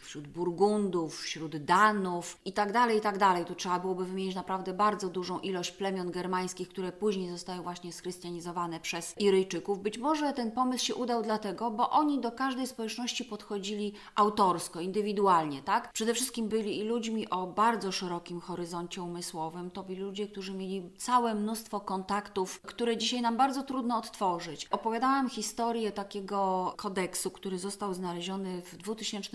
wśród 0.00 0.28
Burgundów, 0.28 1.20
wśród 1.20 1.56
Danów 1.56 2.38
i 2.44 2.52
tak 2.52 2.72
dalej, 2.72 2.98
i 2.98 3.00
tak. 3.00 3.18
Tu 3.46 3.54
trzeba 3.54 3.78
byłoby 3.78 4.04
wymienić 4.04 4.34
naprawdę 4.34 4.74
bardzo 4.74 5.08
dużą 5.08 5.38
ilość 5.38 5.70
plemion 5.70 6.10
germańskich, 6.10 6.68
które 6.68 6.92
później 6.92 7.30
zostały 7.30 7.62
właśnie 7.62 7.92
schrystianizowane 7.92 8.80
przez 8.80 9.14
Iryjczyków. 9.18 9.82
Być 9.82 9.98
może 9.98 10.32
ten 10.32 10.50
pomysł 10.50 10.84
się 10.84 10.94
udał 10.94 11.22
dlatego, 11.22 11.70
bo 11.70 11.90
oni 11.90 12.20
do 12.20 12.32
każdej 12.32 12.66
społeczności 12.66 13.24
podchodzili 13.24 13.92
autorsko, 14.14 14.80
indywidualnie, 14.80 15.62
tak? 15.62 15.92
Przede 15.92 16.14
wszystkim 16.14 16.48
byli 16.48 16.78
i 16.78 16.82
ludźmi 16.82 17.30
o 17.30 17.46
bardzo 17.46 17.92
szerokim 17.92 18.40
horyzoncie 18.40 19.02
umysłowym. 19.02 19.70
To 19.70 19.82
byli 19.82 20.00
ludzie, 20.00 20.28
którzy 20.28 20.54
mieli 20.54 20.90
całe 20.96 21.34
mnóstwo 21.34 21.80
kontaktów, 21.80 22.60
które 22.60 22.96
dzisiaj 22.96 23.22
nam 23.22 23.36
bardzo 23.36 23.62
trudno 23.62 23.98
odtworzyć. 23.98 24.66
Opowiadałam 24.66 25.28
historię 25.30 25.92
takiego 25.92 26.74
kodeksu, 26.76 27.30
który 27.30 27.58
został 27.58 27.94
znaleziony 27.94 28.62
w 28.62 28.76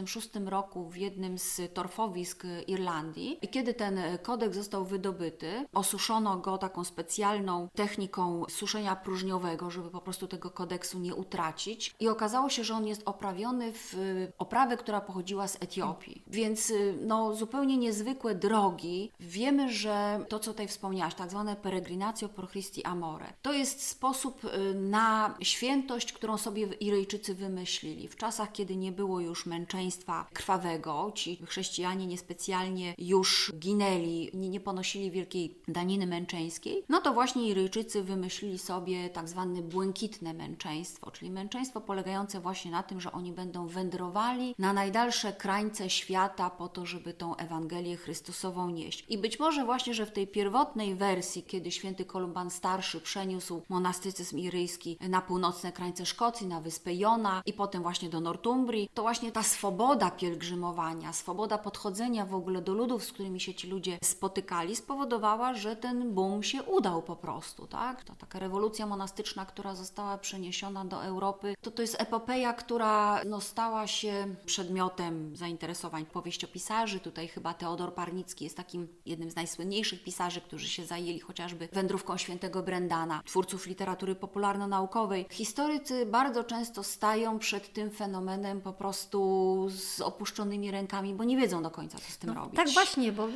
2006 0.06 0.30
roku 0.46 0.90
w 0.90 0.98
jednym 0.98 1.38
z 1.38 1.62
torfowisk 1.74 2.44
Irlandii. 2.68 3.38
I 3.42 3.48
kiedy 3.48 3.74
ten 3.74 4.00
kodeks 4.24 4.56
został 4.56 4.86
wydobyty, 4.86 5.66
osuszono 5.74 6.38
go 6.38 6.58
taką 6.58 6.84
specjalną 6.84 7.70
techniką 7.76 8.44
suszenia 8.50 8.96
próżniowego, 8.96 9.72
żeby 9.72 9.90
po 9.90 10.02
prostu 10.02 10.28
tego 10.28 10.50
kodeksu 10.50 11.00
nie 11.00 11.16
utracić. 11.16 11.96
I 12.00 12.08
okazało 12.10 12.50
się, 12.50 12.64
że 12.64 12.74
on 12.74 12.88
jest 12.88 13.02
oprawiony 13.06 13.72
w 13.74 13.96
oprawę, 14.38 14.78
która 14.78 15.02
pochodziła 15.02 15.48
z 15.48 15.56
Etiopii. 15.56 16.24
Więc 16.28 16.74
no, 17.02 17.36
zupełnie 17.36 17.78
niezwykłe 17.78 18.36
drogi. 18.36 19.12
Wiemy, 19.20 19.74
że 19.74 20.26
to, 20.30 20.40
co 20.40 20.52
tutaj 20.52 20.68
wspomniałaś, 20.68 21.16
tak 21.16 21.30
zwane 21.30 21.56
peregrinatio 21.56 22.30
pro 22.30 22.48
Christi 22.48 22.84
Amore, 22.86 23.34
to 23.42 23.54
jest 23.54 23.88
sposób 23.88 24.46
y, 24.46 24.74
na 24.74 25.38
świętość, 25.42 26.14
którą 26.14 26.38
sobie 26.38 26.68
Iryjczycy 26.80 27.36
wymyślili. 27.36 28.08
W 28.08 28.16
czasach, 28.16 28.52
kiedy 28.52 28.76
nie 28.76 28.92
było 28.92 29.20
już 29.20 29.46
męczeństwa 29.46 29.93
krwawego, 30.34 31.12
ci 31.16 31.46
chrześcijanie 31.46 32.08
niespecjalnie 32.08 32.96
już 32.98 33.54
ginęli, 33.60 34.30
nie, 34.34 34.50
nie 34.50 34.60
ponosili 34.60 35.12
wielkiej 35.12 35.58
daniny 35.68 36.08
męczeńskiej, 36.08 36.84
no 36.90 37.02
to 37.02 37.14
właśnie 37.14 37.48
Iryjczycy 37.48 38.04
wymyślili 38.04 38.60
sobie 38.60 39.10
tak 39.10 39.30
zwane 39.30 39.62
błękitne 39.62 40.34
męczeństwo, 40.34 41.12
czyli 41.12 41.32
męczeństwo 41.32 41.82
polegające 41.82 42.40
właśnie 42.40 42.72
na 42.72 42.84
tym, 42.84 43.02
że 43.02 43.12
oni 43.12 43.32
będą 43.32 43.68
wędrowali 43.68 44.56
na 44.60 44.74
najdalsze 44.74 45.34
krańce 45.34 45.90
świata 45.90 46.50
po 46.50 46.68
to, 46.68 46.86
żeby 46.86 47.14
tą 47.14 47.36
Ewangelię 47.36 47.98
Chrystusową 47.98 48.70
nieść. 48.70 49.06
I 49.10 49.18
być 49.18 49.40
może 49.40 49.66
właśnie, 49.66 49.94
że 49.94 50.06
w 50.06 50.12
tej 50.12 50.28
pierwotnej 50.28 50.96
wersji, 50.96 51.44
kiedy 51.44 51.72
święty 51.72 52.06
Kolumban 52.06 52.50
Starszy 52.50 53.02
przeniósł 53.02 53.62
monastycyzm 53.70 54.38
iryjski 54.38 54.98
na 55.02 55.22
północne 55.22 55.72
krańce 55.72 56.06
Szkocji, 56.06 56.48
na 56.48 56.62
wyspę 56.62 56.94
Jona 56.94 57.42
i 57.46 57.54
potem 57.54 57.82
właśnie 57.82 58.10
do 58.10 58.20
Northumbrii, 58.20 58.90
to 58.94 59.02
właśnie 59.02 59.32
ta 59.32 59.44
swoboda 59.44 59.83
pielgrzymowania, 60.18 61.14
swoboda 61.14 61.58
podchodzenia 61.58 62.26
w 62.26 62.36
ogóle 62.36 62.62
do 62.62 62.74
ludów, 62.74 63.04
z 63.04 63.12
którymi 63.12 63.40
się 63.40 63.54
ci 63.54 63.68
ludzie 63.68 63.98
spotykali, 64.04 64.76
spowodowała, 64.76 65.54
że 65.54 65.76
ten 65.76 66.14
boom 66.14 66.44
się 66.44 66.64
udał 66.64 67.02
po 67.02 67.16
prostu, 67.16 67.68
tak? 67.68 68.04
To 68.04 68.16
taka 68.16 68.40
rewolucja 68.40 68.86
monastyczna, 68.86 69.46
która 69.46 69.76
została 69.76 70.18
przeniesiona 70.18 70.86
do 70.86 71.04
Europy, 71.04 71.56
to 71.62 71.72
to 71.72 71.82
jest 71.82 72.02
epopeja, 72.02 72.54
która 72.54 73.22
no, 73.26 73.42
stała 73.42 73.88
się 73.88 74.36
przedmiotem 74.46 75.36
zainteresowań 75.36 76.06
powieściopisarzy. 76.06 77.00
Tutaj 77.00 77.28
chyba 77.28 77.54
Teodor 77.54 77.94
Parnicki 77.94 78.44
jest 78.44 78.58
takim 78.58 78.88
jednym 79.06 79.32
z 79.32 79.36
najsłynniejszych 79.36 80.04
pisarzy, 80.04 80.42
którzy 80.42 80.68
się 80.68 80.86
zajęli 80.86 81.20
chociażby 81.20 81.70
wędrówką 81.72 82.18
świętego 82.18 82.64
Brendana, 82.64 83.22
twórców 83.26 83.68
literatury 83.68 84.16
popularno-naukowej. 84.16 85.26
Historycy 85.30 86.06
bardzo 86.06 86.44
często 86.44 86.84
stają 86.84 87.40
przed 87.40 87.74
tym 87.74 87.92
fenomenem 87.92 88.62
po 88.62 88.74
prostu 88.74 89.70
z 89.74 90.02
opuszczonymi 90.02 90.72
rękami, 90.72 91.14
bo 91.14 91.24
nie 91.24 91.38
wiedzą 91.38 91.64
do 91.64 91.72
końca, 91.72 91.98
co 91.98 92.12
z 92.12 92.18
tym 92.18 92.30
no, 92.30 92.36
robić. 92.36 92.56
Tak 92.56 92.70
właśnie, 92.70 93.12
bo 93.12 93.28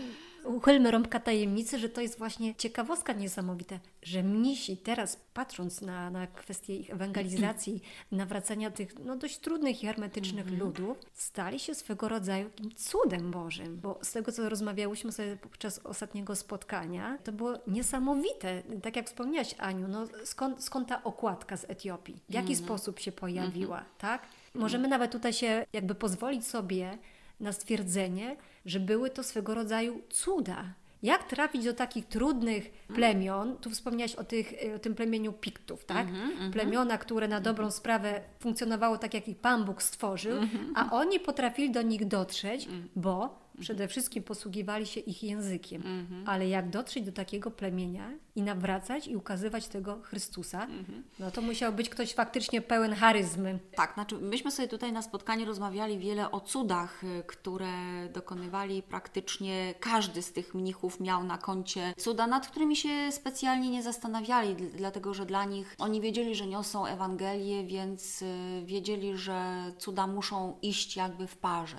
uchylmy 0.47 0.91
rąbka 0.91 1.19
tajemnicy, 1.19 1.79
że 1.79 1.89
to 1.89 2.01
jest 2.01 2.17
właśnie 2.17 2.55
ciekawostka 2.55 3.13
niesamowita, 3.13 3.79
że 4.03 4.23
mnisi 4.23 4.77
teraz 4.77 5.19
patrząc 5.33 5.81
na, 5.81 6.09
na 6.09 6.27
kwestię 6.27 6.75
ich 6.75 6.89
ewangelizacji, 6.89 7.81
nawracania 8.11 8.71
tych 8.71 8.99
no, 8.99 9.15
dość 9.15 9.37
trudnych 9.37 9.83
i 9.83 9.85
hermetycznych 9.85 10.47
mm 10.47 10.59
-hmm. 10.59 10.63
ludów, 10.63 10.97
stali 11.13 11.59
się 11.59 11.75
swego 11.75 12.09
rodzaju 12.09 12.49
cudem 12.75 13.31
Bożym. 13.31 13.79
Bo 13.79 13.99
z 14.01 14.11
tego, 14.11 14.31
co 14.31 14.49
rozmawiałyśmy 14.49 15.11
sobie 15.11 15.37
podczas 15.37 15.79
ostatniego 15.79 16.35
spotkania, 16.35 17.17
to 17.23 17.31
było 17.31 17.53
niesamowite. 17.67 18.63
Tak 18.83 18.95
jak 18.95 19.07
wspomniałaś, 19.07 19.55
Aniu, 19.57 19.87
no, 19.87 20.07
skąd, 20.23 20.63
skąd 20.63 20.87
ta 20.87 21.03
okładka 21.03 21.57
z 21.57 21.69
Etiopii? 21.69 22.21
W 22.29 22.33
jaki 22.33 22.53
mm 22.53 22.61
-hmm. 22.61 22.65
sposób 22.65 22.99
się 22.99 23.11
pojawiła, 23.11 23.77
mm 23.77 23.89
-hmm. 23.89 24.01
tak? 24.01 24.21
Możemy 24.57 24.87
nawet 24.87 25.11
tutaj 25.11 25.33
się 25.33 25.65
jakby 25.73 25.95
pozwolić 25.95 26.47
sobie 26.47 26.97
na 27.39 27.51
stwierdzenie, 27.51 28.35
że 28.65 28.79
były 28.79 29.09
to 29.09 29.23
swego 29.23 29.55
rodzaju 29.55 30.01
cuda. 30.09 30.73
Jak 31.03 31.23
trafić 31.23 31.65
do 31.65 31.73
takich 31.73 32.05
trudnych 32.05 32.71
plemion? 32.95 33.57
Tu 33.57 33.69
wspomniałaś 33.69 34.15
o, 34.15 34.23
tych, 34.23 34.53
o 34.75 34.79
tym 34.79 34.95
plemieniu 34.95 35.33
Piktów, 35.33 35.85
tak? 35.85 36.07
Mm 36.07 36.31
-hmm, 36.31 36.53
Plemiona, 36.53 36.97
które 36.97 37.27
na 37.27 37.41
dobrą 37.41 37.71
sprawę 37.71 38.21
funkcjonowało 38.39 38.97
tak, 38.97 39.13
jak 39.13 39.27
ich 39.27 39.37
Pan 39.37 39.65
Bóg 39.65 39.81
stworzył, 39.81 40.37
mm 40.37 40.49
-hmm. 40.49 40.71
a 40.75 40.91
oni 40.91 41.19
potrafili 41.19 41.71
do 41.71 41.81
nich 41.81 42.07
dotrzeć, 42.07 42.67
mm. 42.67 42.89
bo 42.95 43.39
przede 43.59 43.87
wszystkim 43.87 44.23
posługiwali 44.23 44.85
się 44.85 44.99
ich 44.99 45.23
językiem. 45.23 45.81
Mhm. 45.85 46.23
Ale 46.27 46.47
jak 46.47 46.69
dotrzeć 46.69 47.05
do 47.05 47.11
takiego 47.11 47.51
plemienia 47.51 48.11
i 48.35 48.41
nawracać 48.41 49.07
i 49.07 49.15
ukazywać 49.15 49.67
tego 49.67 49.99
Chrystusa, 50.01 50.63
mhm. 50.63 51.03
no 51.19 51.31
to 51.31 51.41
musiał 51.41 51.73
być 51.73 51.89
ktoś 51.89 52.13
faktycznie 52.13 52.61
pełen 52.61 52.93
charyzmy. 52.93 53.59
Tak, 53.75 53.93
znaczy 53.93 54.17
myśmy 54.17 54.51
sobie 54.51 54.67
tutaj 54.67 54.93
na 54.93 55.01
spotkaniu 55.01 55.45
rozmawiali 55.45 55.99
wiele 55.99 56.31
o 56.31 56.41
cudach, 56.41 57.03
y, 57.03 57.23
które 57.27 57.67
dokonywali 58.13 58.83
praktycznie 58.83 59.73
każdy 59.79 60.21
z 60.21 60.33
tych 60.33 60.53
mnichów 60.53 60.99
miał 60.99 61.23
na 61.23 61.37
koncie 61.37 61.93
cuda, 61.97 62.27
nad 62.27 62.47
którymi 62.47 62.75
się 62.75 63.11
specjalnie 63.11 63.69
nie 63.69 63.83
zastanawiali, 63.83 64.55
dlatego 64.55 65.13
że 65.13 65.25
dla 65.25 65.45
nich 65.45 65.75
oni 65.79 66.01
wiedzieli, 66.01 66.35
że 66.35 66.47
niosą 66.47 66.85
Ewangelię, 66.85 67.65
więc 67.65 68.21
y, 68.21 68.25
wiedzieli, 68.65 69.17
że 69.17 69.71
cuda 69.77 70.07
muszą 70.07 70.57
iść 70.61 70.95
jakby 70.95 71.27
w 71.27 71.37
parze. 71.37 71.77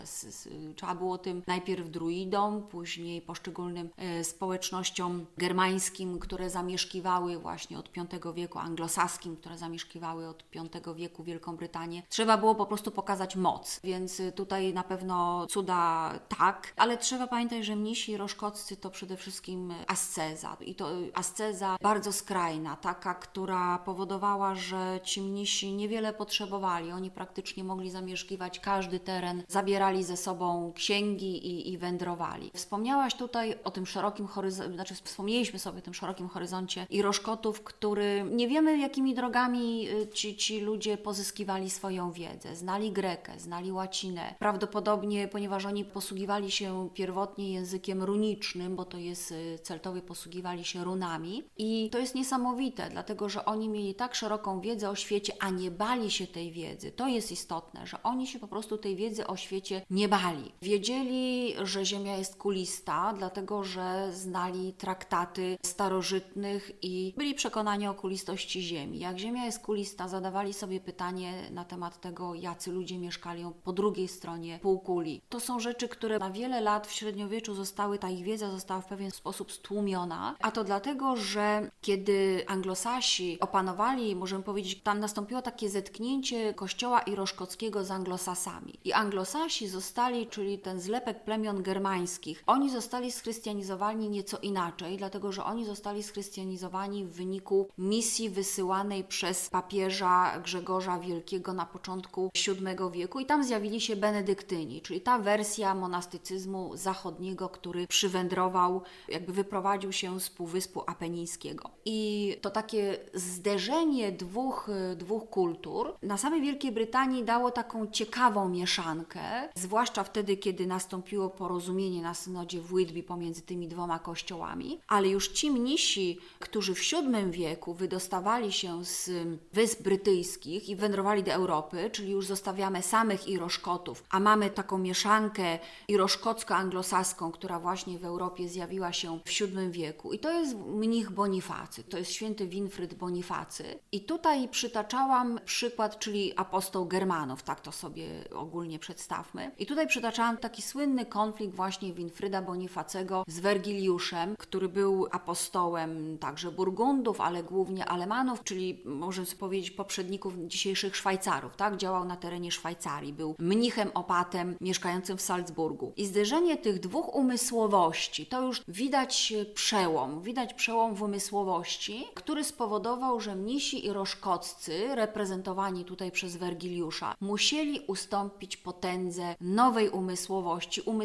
Trzeba 0.77 0.95
było 0.95 1.19
tym 1.19 1.43
najpierw 1.47 1.68
najpierw 1.69 1.91
druidom, 1.91 2.63
później 2.63 3.23
poszczególnym 3.23 3.91
e, 3.97 4.25
społecznościom 4.25 5.27
germańskim, 5.39 6.19
które 6.19 6.51
zamieszkiwały 6.51 7.39
właśnie 7.39 7.79
od 7.79 7.91
V 8.23 8.33
wieku, 8.35 8.59
anglosaskim, 8.59 9.37
które 9.37 9.59
zamieszkiwały 9.59 10.29
od 10.29 10.45
V 10.85 10.95
wieku 10.95 11.25
Wielką 11.25 11.57
Brytanię. 11.57 12.03
Trzeba 12.09 12.37
było 12.37 12.55
po 12.55 12.67
prostu 12.67 12.91
pokazać 12.91 13.37
moc, 13.37 13.81
więc 13.85 14.21
e, 14.21 14.33
tutaj 14.33 14.75
na 14.75 14.83
pewno 14.83 15.47
cuda 15.47 16.13
tak, 16.39 16.73
ale 16.77 16.97
trzeba 16.97 17.27
pamiętać, 17.27 17.65
że 17.65 17.77
mnisi 17.77 18.17
roszkoccy 18.17 18.77
to 18.77 18.91
przede 18.91 19.17
wszystkim 19.17 19.75
asceza 19.87 20.57
i 20.61 20.75
to 20.75 20.91
asceza 21.15 21.77
bardzo 21.83 22.13
skrajna, 22.13 22.77
taka, 22.77 23.15
która 23.15 23.79
powodowała, 23.79 24.55
że 24.55 25.01
ci 25.05 25.23
mnisi 25.23 25.73
niewiele 25.73 26.13
potrzebowali, 26.13 26.93
oni 26.93 27.11
praktycznie 27.11 27.65
mogli 27.65 27.91
zamieszkiwać 27.91 28.61
każdy 28.61 29.01
teren, 29.01 29.43
zabierali 29.49 30.05
ze 30.05 30.17
sobą 30.17 30.73
księgi 30.79 31.49
i 31.49 31.58
i, 31.59 31.79
wędrowali. 31.79 32.51
Wspomniałaś 32.55 33.15
tutaj 33.15 33.55
o 33.65 33.71
tym 33.71 33.87
szerokim 33.87 34.27
horyzoncie, 34.27 34.75
znaczy 34.75 34.95
wspomnieliśmy 34.95 35.59
sobie 35.59 35.79
o 35.79 35.83
tym 35.83 35.95
szerokim 35.95 36.29
horyzoncie 36.29 36.87
i 36.91 37.03
Roszkotów, 37.03 37.63
który 37.63 38.25
nie 38.31 38.49
wiemy 38.49 38.79
jakimi 38.79 39.15
drogami 39.15 39.89
y, 39.91 40.09
ci, 40.09 40.37
ci 40.37 40.61
ludzie 40.61 40.97
pozyskiwali 40.97 41.71
swoją 41.71 42.13
wiedzę. 42.13 42.57
Znali 42.57 42.93
grekę, 42.93 43.33
znali 43.39 43.73
łacinę. 43.73 44.35
Prawdopodobnie, 44.39 45.29
ponieważ 45.29 45.65
oni 45.65 45.85
posługiwali 45.85 46.51
się 46.51 46.89
pierwotnie 46.95 47.53
językiem 47.53 48.03
runicznym, 48.03 48.77
bo 48.77 48.85
to 48.85 48.99
jest 48.99 49.33
y, 49.33 49.59
celtowie 49.63 50.03
posługiwali 50.03 50.65
się 50.65 50.85
runami 50.85 51.45
i 51.57 51.91
to 51.93 51.99
jest 51.99 52.15
niesamowite, 52.15 52.89
dlatego 52.91 53.29
że 53.29 53.45
oni 53.45 53.69
mieli 53.69 53.95
tak 53.95 54.15
szeroką 54.15 54.61
wiedzę 54.61 54.91
o 54.91 54.95
świecie, 54.95 55.33
a 55.41 55.51
nie 55.51 55.71
bali 55.71 56.11
się 56.11 56.27
tej 56.27 56.53
wiedzy. 56.53 56.93
To 56.93 57.09
jest 57.09 57.33
istotne, 57.33 57.87
że 57.87 58.03
oni 58.03 58.27
się 58.27 58.39
po 58.39 58.49
prostu 58.49 58.79
tej 58.79 58.97
wiedzy 58.97 59.27
o 59.27 59.37
świecie 59.37 59.83
nie 59.91 60.09
bali. 60.09 60.53
Wiedzieli 60.63 61.48
że 61.63 61.85
Ziemia 61.85 62.17
jest 62.17 62.37
kulista, 62.37 63.15
dlatego 63.19 63.65
że 63.65 64.13
znali 64.13 64.73
traktaty 64.73 65.59
starożytnych 65.63 66.73
i 66.83 67.15
byli 67.17 67.35
przekonani 67.35 67.89
o 67.89 67.95
kulistości 67.95 68.63
Ziemi. 68.63 68.99
Jak 68.99 69.19
Ziemia 69.19 69.45
jest 69.45 69.63
kulista, 69.63 70.09
zadawali 70.09 70.55
sobie 70.55 70.81
pytanie 70.81 71.51
na 71.51 71.65
temat 71.65 72.01
tego, 72.01 72.35
jacy 72.35 72.73
ludzie 72.73 72.99
mieszkali 72.99 73.45
po 73.65 73.73
drugiej 73.73 74.09
stronie 74.09 74.59
półkuli. 74.63 75.21
To 75.29 75.41
są 75.41 75.61
rzeczy, 75.61 75.89
które 75.89 76.19
na 76.19 76.31
wiele 76.31 76.61
lat 76.61 76.87
w 76.87 76.93
średniowieczu 76.93 77.55
zostały, 77.55 77.99
ta 77.99 78.11
ich 78.11 78.25
wiedza 78.25 78.51
została 78.51 78.81
w 78.81 78.87
pewien 78.87 79.11
sposób 79.11 79.53
stłumiona, 79.53 80.37
a 80.41 80.51
to 80.51 80.65
dlatego, 80.65 81.17
że 81.17 81.71
kiedy 81.81 82.45
anglosasi 82.47 83.41
opanowali, 83.41 84.17
możemy 84.17 84.45
powiedzieć, 84.45 84.83
tam 84.83 85.01
nastąpiło 85.01 85.43
takie 85.43 85.71
zetknięcie 85.71 86.55
kościoła 86.55 87.01
iroszkockiego 87.01 87.85
z 87.85 87.91
anglosasami. 87.91 88.75
I 88.85 88.93
anglosasi 88.93 89.69
zostali, 89.69 90.27
czyli 90.27 90.59
ten 90.59 90.81
zlepek 90.81 91.25
plemion 91.25 91.38
germańskich, 91.43 92.43
oni 92.47 92.71
zostali 92.71 93.13
schrystianizowani 93.13 94.09
nieco 94.09 94.39
inaczej, 94.39 94.97
dlatego 94.97 95.33
że 95.33 95.45
oni 95.45 95.65
zostali 95.65 96.03
schrystianizowani 96.03 97.05
w 97.05 97.11
wyniku 97.11 97.69
misji 97.79 98.31
wysyłanej 98.31 99.05
przez 99.05 99.49
papieża 99.49 100.41
Grzegorza 100.45 100.99
Wielkiego 100.99 101.53
na 101.53 101.67
początku 101.67 102.31
VII 102.47 102.91
wieku 102.93 103.21
i 103.21 103.27
tam 103.27 103.45
zjawili 103.45 103.81
się 103.81 103.97
benedyktyni, 103.97 104.83
czyli 104.83 105.01
ta 105.01 105.19
wersja 105.19 105.75
monastycyzmu 105.75 106.77
zachodniego, 106.77 107.49
który 107.49 107.87
przywędrował, 107.87 108.83
jakby 109.09 109.33
wyprowadził 109.33 109.93
się 109.93 110.21
z 110.21 110.31
Półwyspu 110.31 110.83
Apenińskiego. 110.87 111.71
I 111.85 112.37
to 112.41 112.51
takie 112.51 112.99
zderzenie 113.15 114.13
dwóch, 114.13 114.69
dwóch 114.97 115.31
kultur 115.31 115.95
na 116.03 116.17
samej 116.19 116.43
Wielkiej 116.43 116.73
Brytanii 116.73 117.25
dało 117.25 117.51
taką 117.51 117.87
ciekawą 117.87 118.49
mieszankę, 118.49 119.21
zwłaszcza 119.55 120.05
wtedy, 120.05 120.37
kiedy 120.37 120.67
nastąpiło 120.67 121.18
porozumienie 121.31 122.03
na 122.03 122.15
synodzie 122.15 122.61
w 122.61 122.73
Whitby 122.73 123.03
pomiędzy 123.03 123.43
tymi 123.43 123.69
dwoma 123.69 123.99
kościołami, 123.99 124.81
ale 124.89 125.09
już 125.09 125.29
ci 125.29 125.51
mnisi, 125.51 126.19
którzy 126.39 126.75
w 126.75 126.81
VII 126.81 127.31
wieku 127.31 127.75
wydostawali 127.75 128.53
się 128.53 128.85
z 128.85 129.11
Wysp 129.53 129.83
Brytyjskich 129.83 130.69
i 130.69 130.77
wędrowali 130.77 131.23
do 131.23 131.33
Europy, 131.33 131.91
czyli 131.93 132.11
już 132.11 132.27
zostawiamy 132.27 132.83
samych 132.83 133.29
Iroszkotów, 133.29 134.05
a 134.11 134.21
mamy 134.21 134.51
taką 134.51 134.79
mieszankę 134.79 135.59
iroszkocko-anglosaską, 135.89 137.33
która 137.33 137.61
właśnie 137.61 137.99
w 137.99 138.05
Europie 138.05 138.49
zjawiła 138.49 138.93
się 138.93 139.21
w 139.25 139.29
VII 139.29 139.71
wieku. 139.71 140.13
I 140.13 140.19
to 140.19 140.33
jest 140.33 140.57
mnich 140.57 141.11
Bonifacy, 141.11 141.85
to 141.85 141.99
jest 141.99 142.13
święty 142.13 142.47
Winfryd 142.47 142.95
Bonifacy. 142.95 143.79
I 143.93 144.01
tutaj 144.01 144.49
przytaczałam 144.49 145.41
przykład, 145.45 145.99
czyli 145.99 146.33
apostoł 146.37 146.87
Germanów, 146.87 147.43
tak 147.43 147.61
to 147.61 147.73
sobie 147.73 148.25
ogólnie 148.35 148.79
przedstawmy. 148.79 149.51
I 149.59 149.67
tutaj 149.67 149.87
przytaczałam 149.87 150.37
taki 150.37 150.63
słynny 150.63 151.07
konflikt 151.09 151.55
właśnie 151.55 151.93
Winfryda 151.93 152.43
Bonifacego 152.43 153.25
z 153.27 153.41
Wergiliuszem, 153.41 154.35
który 154.39 154.69
był 154.69 155.07
apostołem 155.11 156.19
także 156.19 156.51
Burgundów, 156.51 157.21
ale 157.21 157.43
głównie 157.43 157.87
Alemanów, 157.87 158.45
czyli 158.45 158.83
możemy 158.85 159.27
powiedzieć 159.39 159.71
poprzedników 159.71 160.35
dzisiejszych 160.47 160.97
Szwajcarów, 160.97 161.57
tak? 161.57 161.77
Działał 161.77 162.05
na 162.05 162.17
terenie 162.17 162.53
Szwajcarii, 162.53 163.13
był 163.13 163.35
mnichem 163.39 163.91
opatem 163.95 164.57
mieszkającym 164.61 165.17
w 165.17 165.23
Salzburgu. 165.23 165.93
I 165.97 166.07
zderzenie 166.07 166.57
tych 166.57 166.81
dwóch 166.81 167.15
umysłowości, 167.15 168.27
to 168.27 168.43
już 168.43 168.63
widać 168.69 169.33
przełom, 169.55 170.23
widać 170.23 170.55
przełom 170.55 170.95
w 170.95 171.03
umysłowości, 171.03 172.05
który 172.15 172.45
spowodował, 172.45 173.21
że 173.21 173.37
mnisi 173.37 173.87
i 173.87 173.93
roszkoccy, 173.93 174.95
reprezentowani 174.95 175.85
tutaj 175.85 176.11
przez 176.11 176.37
Wergiliusza, 176.37 177.15
musieli 177.21 177.81
ustąpić 177.87 178.57
potędze 178.57 179.37
nowej 179.41 179.89
umysłowości, 179.89 180.81
umysłowości 180.81 180.98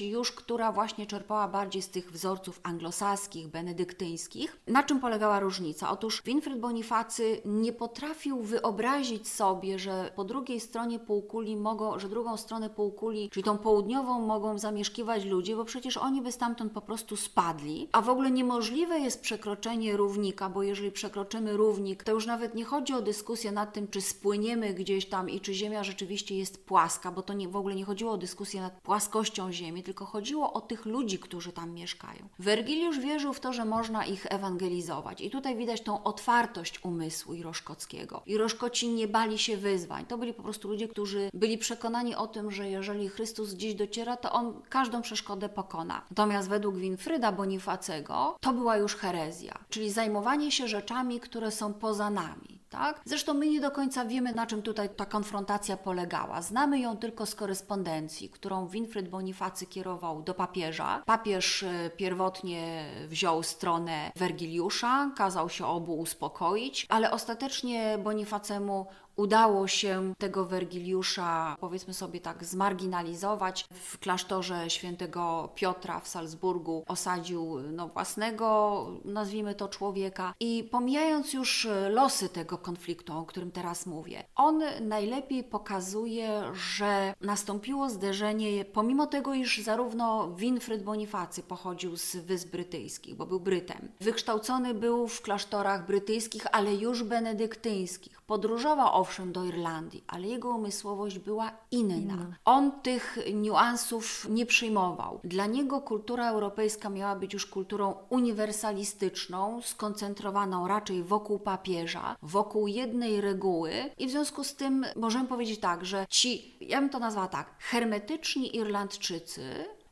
już, 0.00 0.32
która 0.32 0.72
właśnie 0.72 1.06
czerpała 1.06 1.48
bardziej 1.48 1.82
z 1.82 1.88
tych 1.88 2.12
wzorców 2.12 2.60
anglosaskich, 2.62 3.48
benedyktyńskich. 3.48 4.60
Na 4.66 4.82
czym 4.82 5.00
polegała 5.00 5.40
różnica? 5.40 5.90
Otóż 5.90 6.22
Winfryd 6.24 6.60
Bonifacy 6.60 7.40
nie 7.44 7.72
potrafił 7.72 8.42
wyobrazić 8.42 9.28
sobie, 9.28 9.78
że 9.78 10.12
po 10.16 10.24
drugiej 10.24 10.60
stronie 10.60 10.98
półkuli 10.98 11.56
mogą, 11.56 11.98
że 11.98 12.08
drugą 12.08 12.36
stronę 12.36 12.70
półkuli, 12.70 13.30
czyli 13.30 13.44
tą 13.44 13.58
południową, 13.58 14.20
mogą 14.20 14.58
zamieszkiwać 14.58 15.24
ludzie, 15.24 15.56
bo 15.56 15.64
przecież 15.64 15.96
oni 15.96 16.22
by 16.22 16.32
stamtąd 16.32 16.72
po 16.72 16.80
prostu 16.80 17.16
spadli. 17.16 17.88
A 17.92 18.02
w 18.02 18.08
ogóle 18.08 18.30
niemożliwe 18.30 18.98
jest 18.98 19.20
przekroczenie 19.20 19.96
równika, 19.96 20.48
bo 20.48 20.62
jeżeli 20.62 20.92
przekroczymy 20.92 21.56
równik, 21.56 22.04
to 22.04 22.12
już 22.12 22.26
nawet 22.26 22.54
nie 22.54 22.64
chodzi 22.64 22.92
o 22.94 23.02
dyskusję 23.02 23.52
nad 23.52 23.72
tym, 23.72 23.88
czy 23.88 24.00
spłyniemy 24.00 24.74
gdzieś 24.74 25.08
tam 25.08 25.30
i 25.30 25.40
czy 25.40 25.54
Ziemia 25.54 25.84
rzeczywiście 25.84 26.38
jest 26.38 26.64
płaska, 26.64 27.12
bo 27.12 27.22
to 27.22 27.32
nie, 27.32 27.48
w 27.48 27.56
ogóle 27.56 27.74
nie 27.74 27.84
chodziło 27.84 28.12
o 28.12 28.16
dyskusję 28.16 28.60
nad 28.60 28.80
płaskością 28.80 29.25
Ziemi, 29.50 29.82
tylko 29.82 30.04
chodziło 30.04 30.52
o 30.52 30.60
tych 30.60 30.86
ludzi, 30.86 31.18
którzy 31.18 31.52
tam 31.52 31.70
mieszkają. 31.70 32.28
Wergiliusz 32.38 32.98
wierzył 32.98 33.32
w 33.32 33.40
to, 33.40 33.52
że 33.52 33.64
można 33.64 34.06
ich 34.06 34.26
ewangelizować. 34.32 35.20
I 35.20 35.30
tutaj 35.30 35.56
widać 35.56 35.80
tą 35.80 36.04
otwartość 36.04 36.84
umysłu 36.84 37.34
Iroszkockiego. 37.34 38.22
Iroszkoci 38.26 38.88
nie 38.88 39.08
bali 39.08 39.38
się 39.38 39.56
wyzwań. 39.56 40.06
To 40.06 40.18
byli 40.18 40.34
po 40.34 40.42
prostu 40.42 40.68
ludzie, 40.68 40.88
którzy 40.88 41.30
byli 41.34 41.58
przekonani 41.58 42.14
o 42.14 42.26
tym, 42.26 42.50
że 42.50 42.68
jeżeli 42.68 43.08
Chrystus 43.08 43.54
gdzieś 43.54 43.74
dociera, 43.74 44.16
to 44.16 44.32
on 44.32 44.62
każdą 44.68 45.02
przeszkodę 45.02 45.48
pokona. 45.48 46.02
Natomiast 46.10 46.48
według 46.48 46.76
Winfryda 46.76 47.32
Bonifacego 47.32 48.36
to 48.40 48.52
była 48.52 48.76
już 48.76 48.94
herezja, 48.94 49.58
czyli 49.68 49.90
zajmowanie 49.90 50.52
się 50.52 50.68
rzeczami, 50.68 51.20
które 51.20 51.50
są 51.50 51.74
poza 51.74 52.10
nami. 52.10 52.56
Tak? 52.76 53.00
Zresztą 53.04 53.34
my 53.34 53.48
nie 53.48 53.60
do 53.60 53.70
końca 53.70 54.04
wiemy, 54.04 54.32
na 54.32 54.46
czym 54.46 54.62
tutaj 54.62 54.88
ta 54.88 55.06
konfrontacja 55.06 55.76
polegała. 55.76 56.42
Znamy 56.42 56.80
ją 56.80 56.96
tylko 56.96 57.26
z 57.26 57.34
korespondencji, 57.34 58.30
którą 58.30 58.68
Winfryd 58.68 59.08
Bonifacy 59.08 59.66
kierował 59.66 60.22
do 60.22 60.34
papieża. 60.34 61.02
Papież 61.06 61.62
e, 61.62 61.90
pierwotnie 61.96 62.84
wziął 63.08 63.42
stronę 63.42 64.12
Wergiliusza, 64.16 65.10
kazał 65.16 65.48
się 65.48 65.66
obu 65.66 65.98
uspokoić, 65.98 66.86
ale 66.88 67.10
ostatecznie 67.10 67.98
Bonifacemu 67.98 68.86
udało 69.16 69.68
się 69.68 70.14
tego 70.18 70.44
Wergiliusza, 70.44 71.56
powiedzmy 71.60 71.94
sobie 71.94 72.20
tak, 72.20 72.44
zmarginalizować. 72.44 73.66
W 73.70 73.98
klasztorze 73.98 74.70
świętego 74.70 75.48
Piotra 75.54 76.00
w 76.00 76.08
Salzburgu 76.08 76.84
osadził 76.88 77.58
no, 77.72 77.88
własnego, 77.88 78.86
nazwijmy 79.04 79.54
to, 79.54 79.68
człowieka. 79.68 80.34
I 80.40 80.68
pomijając 80.70 81.32
już 81.32 81.68
losy 81.90 82.28
tego 82.28 82.58
konfliktu, 82.58 83.18
o 83.18 83.24
którym 83.24 83.50
teraz 83.50 83.86
mówię, 83.86 84.24
on 84.36 84.62
najlepiej 84.80 85.44
pokazuje, 85.44 86.42
że 86.54 87.14
nastąpiło 87.20 87.90
zderzenie, 87.90 88.64
pomimo 88.64 89.06
tego, 89.06 89.34
iż 89.34 89.58
zarówno 89.58 90.34
Winfryd 90.34 90.82
Bonifacy 90.82 91.42
pochodził 91.42 91.96
z 91.96 92.16
Wysp 92.16 92.50
Brytyjskich, 92.50 93.14
bo 93.14 93.26
był 93.26 93.40
Brytem. 93.40 93.88
Wykształcony 94.00 94.74
był 94.74 95.08
w 95.08 95.22
klasztorach 95.22 95.86
brytyjskich, 95.86 96.46
ale 96.52 96.74
już 96.74 97.02
benedyktyńskich. 97.02 98.22
Podróżował 98.22 98.94
owszem 99.06 99.32
do 99.32 99.44
Irlandii, 99.44 100.04
ale 100.06 100.26
jego 100.26 100.48
umysłowość 100.50 101.18
była 101.18 101.52
inna. 101.70 102.26
On 102.44 102.72
tych 102.82 103.18
niuansów 103.34 104.26
nie 104.30 104.46
przyjmował. 104.46 105.20
Dla 105.24 105.46
niego 105.46 105.80
kultura 105.80 106.30
europejska 106.30 106.88
miała 106.88 107.16
być 107.16 107.32
już 107.32 107.46
kulturą 107.46 107.94
uniwersalistyczną, 108.10 109.62
skoncentrowaną 109.62 110.68
raczej 110.68 111.02
wokół 111.02 111.38
papieża, 111.38 112.16
wokół 112.22 112.66
jednej 112.66 113.20
reguły 113.20 113.72
i 113.98 114.06
w 114.06 114.10
związku 114.10 114.44
z 114.44 114.54
tym 114.54 114.86
możemy 114.96 115.28
powiedzieć 115.28 115.60
tak, 115.60 115.84
że 115.84 116.06
ci, 116.10 116.56
ja 116.60 116.80
bym 116.80 116.90
to 116.90 116.98
nazwała 116.98 117.28
tak, 117.28 117.54
hermetyczni 117.58 118.56
Irlandczycy 118.56 119.42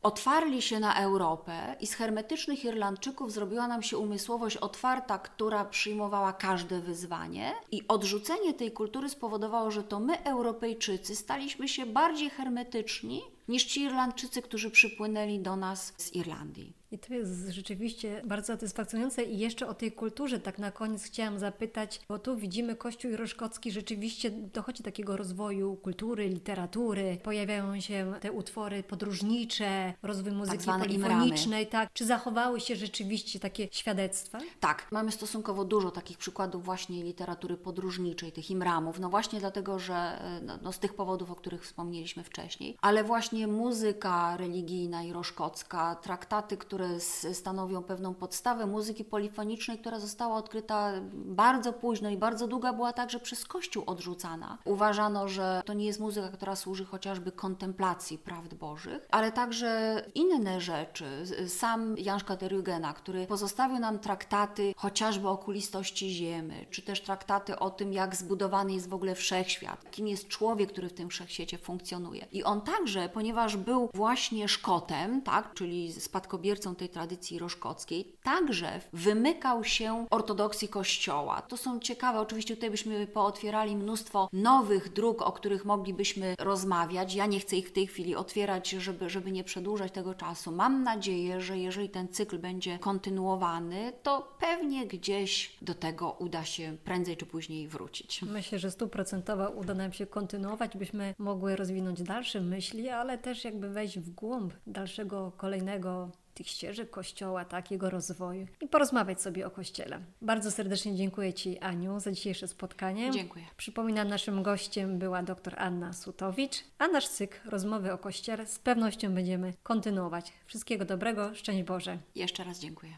otwarli 0.05 0.62
się 0.62 0.81
na 0.81 0.95
Europę 0.95 1.77
i 1.81 1.87
z 1.87 1.95
hermetycznych 1.95 2.64
Irlandczyków 2.64 3.33
zrobiła 3.33 3.69
nam 3.69 3.83
się 3.83 3.99
umysłowość 3.99 4.57
otwarta, 4.57 5.19
która 5.19 5.64
przyjmowała 5.64 6.33
każde 6.33 6.81
wyzwanie, 6.81 7.53
i 7.73 7.88
odrzucenie 7.88 8.55
tej 8.55 8.73
kultury 8.73 9.09
spowodowało, 9.09 9.71
że 9.71 9.83
to 9.83 10.01
my, 10.01 10.25
Europejczycy, 10.25 11.17
staliśmy 11.17 11.69
się 11.69 11.87
bardziej 11.87 12.31
hermetyczni 12.31 13.23
niż 13.49 13.64
ci 13.64 13.81
Irlandczycy, 13.81 14.43
którzy 14.43 14.71
przypłynęli 14.71 15.38
do 15.38 15.57
nas 15.57 15.93
z 15.97 16.14
Irlandii. 16.14 16.73
I 16.90 16.99
to 16.99 17.14
jest 17.14 17.49
rzeczywiście 17.49 18.23
bardzo 18.25 18.47
satysfakcjonujące. 18.47 19.23
I 19.23 19.38
jeszcze 19.38 19.68
o 19.68 19.75
tej 19.75 19.92
kulturze, 19.92 20.40
tak 20.40 20.59
na 20.59 20.70
koniec 20.70 21.05
chciałam 21.05 21.38
zapytać, 21.38 22.01
bo 22.09 22.18
tu 22.18 22.37
widzimy 22.37 22.77
Kościół 22.77 23.11
Iroszkocki, 23.11 23.70
rzeczywiście 23.70 24.31
dochodzi 24.31 24.83
do 24.83 24.85
takiego 24.85 25.16
rozwoju 25.16 25.77
kultury, 25.77 26.29
literatury, 26.29 27.18
pojawiają 27.23 27.81
się 27.81 28.12
te 28.20 28.33
utwory 28.33 28.83
podróżnicze, 28.83 29.94
rozwój 30.03 30.33
muzyki 30.33 30.64
tak 30.64 30.81
polifonicznej, 30.81 31.66
tak. 31.66 31.92
Czy 31.92 32.07
zachowały 32.07 32.61
się 32.61 32.77
rzeczywiście 32.77 33.40
takie 33.40 33.68
świadectwa? 33.70 34.38
Tak, 34.61 34.87
mamy 34.90 35.12
stosunkowo 35.12 35.64
dużo 35.64 35.90
takich 35.90 36.18
przykładów 36.18 36.64
właśnie 36.64 37.03
literatury 37.05 37.57
podróżniczej, 37.57 38.33
tych 38.33 38.51
imramów, 38.51 39.01
no 39.01 39.09
właśnie 39.09 39.40
dlatego, 39.40 39.79
że 39.79 40.23
no, 40.42 40.59
no 40.62 40.73
z 40.73 40.79
tych 40.79 40.94
powodów, 40.94 41.31
o 41.31 41.35
których 41.35 41.64
wspomnieliśmy 41.64 42.25
wcześniej, 42.25 42.77
ale 42.81 43.05
właśnie 43.05 43.47
muzyka 43.47 44.37
religijna 44.37 45.03
iroszkocka, 45.03 45.94
traktaty, 45.94 46.57
które 46.57 46.84
które 46.85 47.35
stanowią 47.35 47.83
pewną 47.83 48.14
podstawę 48.14 48.66
muzyki 48.66 49.05
polifonicznej, 49.05 49.79
która 49.79 50.01
została 50.01 50.37
odkryta 50.37 50.92
bardzo 51.12 51.73
późno 51.73 52.11
i 52.11 52.16
bardzo 52.16 52.47
długa 52.49 52.73
była 52.73 52.92
także 52.92 53.20
przez 53.20 53.44
Kościół 53.44 53.85
odrzucana. 53.87 54.59
Uważano, 54.64 55.29
że 55.29 55.62
to 55.64 55.73
nie 55.73 55.87
jest 55.87 56.01
muzyka, 56.01 56.29
która 56.29 56.57
służy 56.57 56.85
chociażby 56.85 57.33
kontemplacji 57.33 58.18
prawd 58.18 58.55
Bożych, 58.55 59.09
ale 59.11 59.33
także 59.33 60.03
inne 60.14 60.61
rzeczy. 60.61 61.05
Sam 61.49 61.99
Jan 61.99 62.20
Szkaterygena, 62.20 62.92
który 62.92 63.27
pozostawił 63.27 63.79
nam 63.79 63.99
traktaty 63.99 64.75
chociażby 64.77 65.29
o 65.29 65.31
okulistości 65.31 66.11
Ziemi, 66.11 66.66
czy 66.70 66.83
też 66.83 67.01
traktaty 67.01 67.59
o 67.59 67.70
tym, 67.70 67.92
jak 67.92 68.16
zbudowany 68.16 68.73
jest 68.73 68.88
w 68.88 68.94
ogóle 68.94 69.14
wszechświat, 69.14 69.90
kim 69.90 70.09
jest 70.09 70.29
człowiek, 70.29 70.73
który 70.73 70.88
w 70.88 70.92
tym 70.92 71.09
wszechświecie 71.09 71.59
funkcjonuje. 71.59 72.27
I 72.33 72.44
on 72.44 72.61
także, 72.61 73.09
ponieważ 73.09 73.57
był 73.57 73.90
właśnie 73.94 74.49
Szkotem, 74.49 75.23
tak, 75.23 75.55
czyli 75.55 75.92
spadkobiercą 75.92 76.63
tej 76.72 76.88
tradycji 76.88 77.38
roszkockiej, 77.38 78.16
także 78.22 78.81
wymykał 78.92 79.64
się 79.64 80.07
ortodoksji 80.11 80.68
Kościoła. 80.68 81.42
To 81.42 81.57
są 81.57 81.81
ciekawe, 81.81 82.20
oczywiście 82.20 82.55
tutaj 82.55 82.70
byśmy 82.70 83.07
pootwierali 83.07 83.77
mnóstwo 83.77 84.29
nowych 84.33 84.92
dróg, 84.92 85.22
o 85.22 85.33
których 85.33 85.64
moglibyśmy 85.64 86.35
rozmawiać. 86.38 87.14
Ja 87.14 87.27
nie 87.27 87.40
chcę 87.40 87.57
ich 87.57 87.68
w 87.68 87.72
tej 87.72 87.87
chwili 87.87 88.16
otwierać, 88.16 88.70
żeby, 88.70 89.11
żeby 89.11 89.33
nie 89.33 89.44
przedłużać 89.44 89.92
tego 89.92 90.14
czasu. 90.14 90.53
Mam 90.53 90.83
nadzieję, 90.83 91.40
że 91.40 91.59
jeżeli 91.59 91.88
ten 91.88 92.09
cykl 92.09 92.38
będzie 92.38 92.79
kontynuowany, 92.79 93.92
to 94.03 94.37
pewnie 94.40 94.87
gdzieś 94.87 95.57
do 95.62 95.74
tego 95.74 96.16
uda 96.18 96.44
się 96.44 96.77
prędzej 96.85 97.16
czy 97.16 97.27
później 97.27 97.68
wrócić. 97.68 98.22
Myślę, 98.22 98.59
że 98.59 98.70
stuprocentowo 98.70 99.48
uda 99.50 99.74
nam 99.74 99.92
się 99.92 100.07
kontynuować, 100.07 100.77
byśmy 100.77 101.14
mogły 101.18 101.57
rozwinąć 101.57 102.03
dalsze 102.03 102.40
myśli, 102.40 102.88
ale 102.88 103.18
też 103.18 103.44
jakby 103.44 103.68
wejść 103.68 103.98
w 103.98 104.11
głąb 104.11 104.53
dalszego, 104.66 105.33
kolejnego 105.37 106.11
tych 106.35 106.49
ścieżek 106.49 106.90
Kościoła, 106.90 107.44
takiego 107.44 107.90
rozwoju 107.90 108.47
i 108.61 108.68
porozmawiać 108.68 109.23
sobie 109.23 109.47
o 109.47 109.51
Kościele. 109.51 110.01
Bardzo 110.23 110.51
serdecznie 110.51 110.97
dziękuję 110.97 111.33
Ci, 111.33 111.59
Aniu, 111.59 112.01
za 112.01 112.12
dzisiejsze 112.12 112.49
spotkanie. 112.49 113.11
Dziękuję. 113.11 113.44
Przypominam, 113.57 114.09
naszym 114.09 114.42
gościem 114.42 114.99
była 114.99 115.23
dr 115.23 115.55
Anna 115.59 115.92
Sutowicz, 115.92 116.64
a 116.79 116.88
nasz 116.88 117.09
cykl 117.09 117.51
rozmowy 117.51 117.92
o 117.92 117.99
Kościele 117.99 118.47
z 118.47 118.59
pewnością 118.59 119.14
będziemy 119.14 119.55
kontynuować. 119.62 120.33
Wszystkiego 120.47 120.85
dobrego, 120.85 121.35
szczęść 121.35 121.62
Boże. 121.62 121.99
Jeszcze 122.14 122.44
raz 122.44 122.59
dziękuję. 122.61 122.92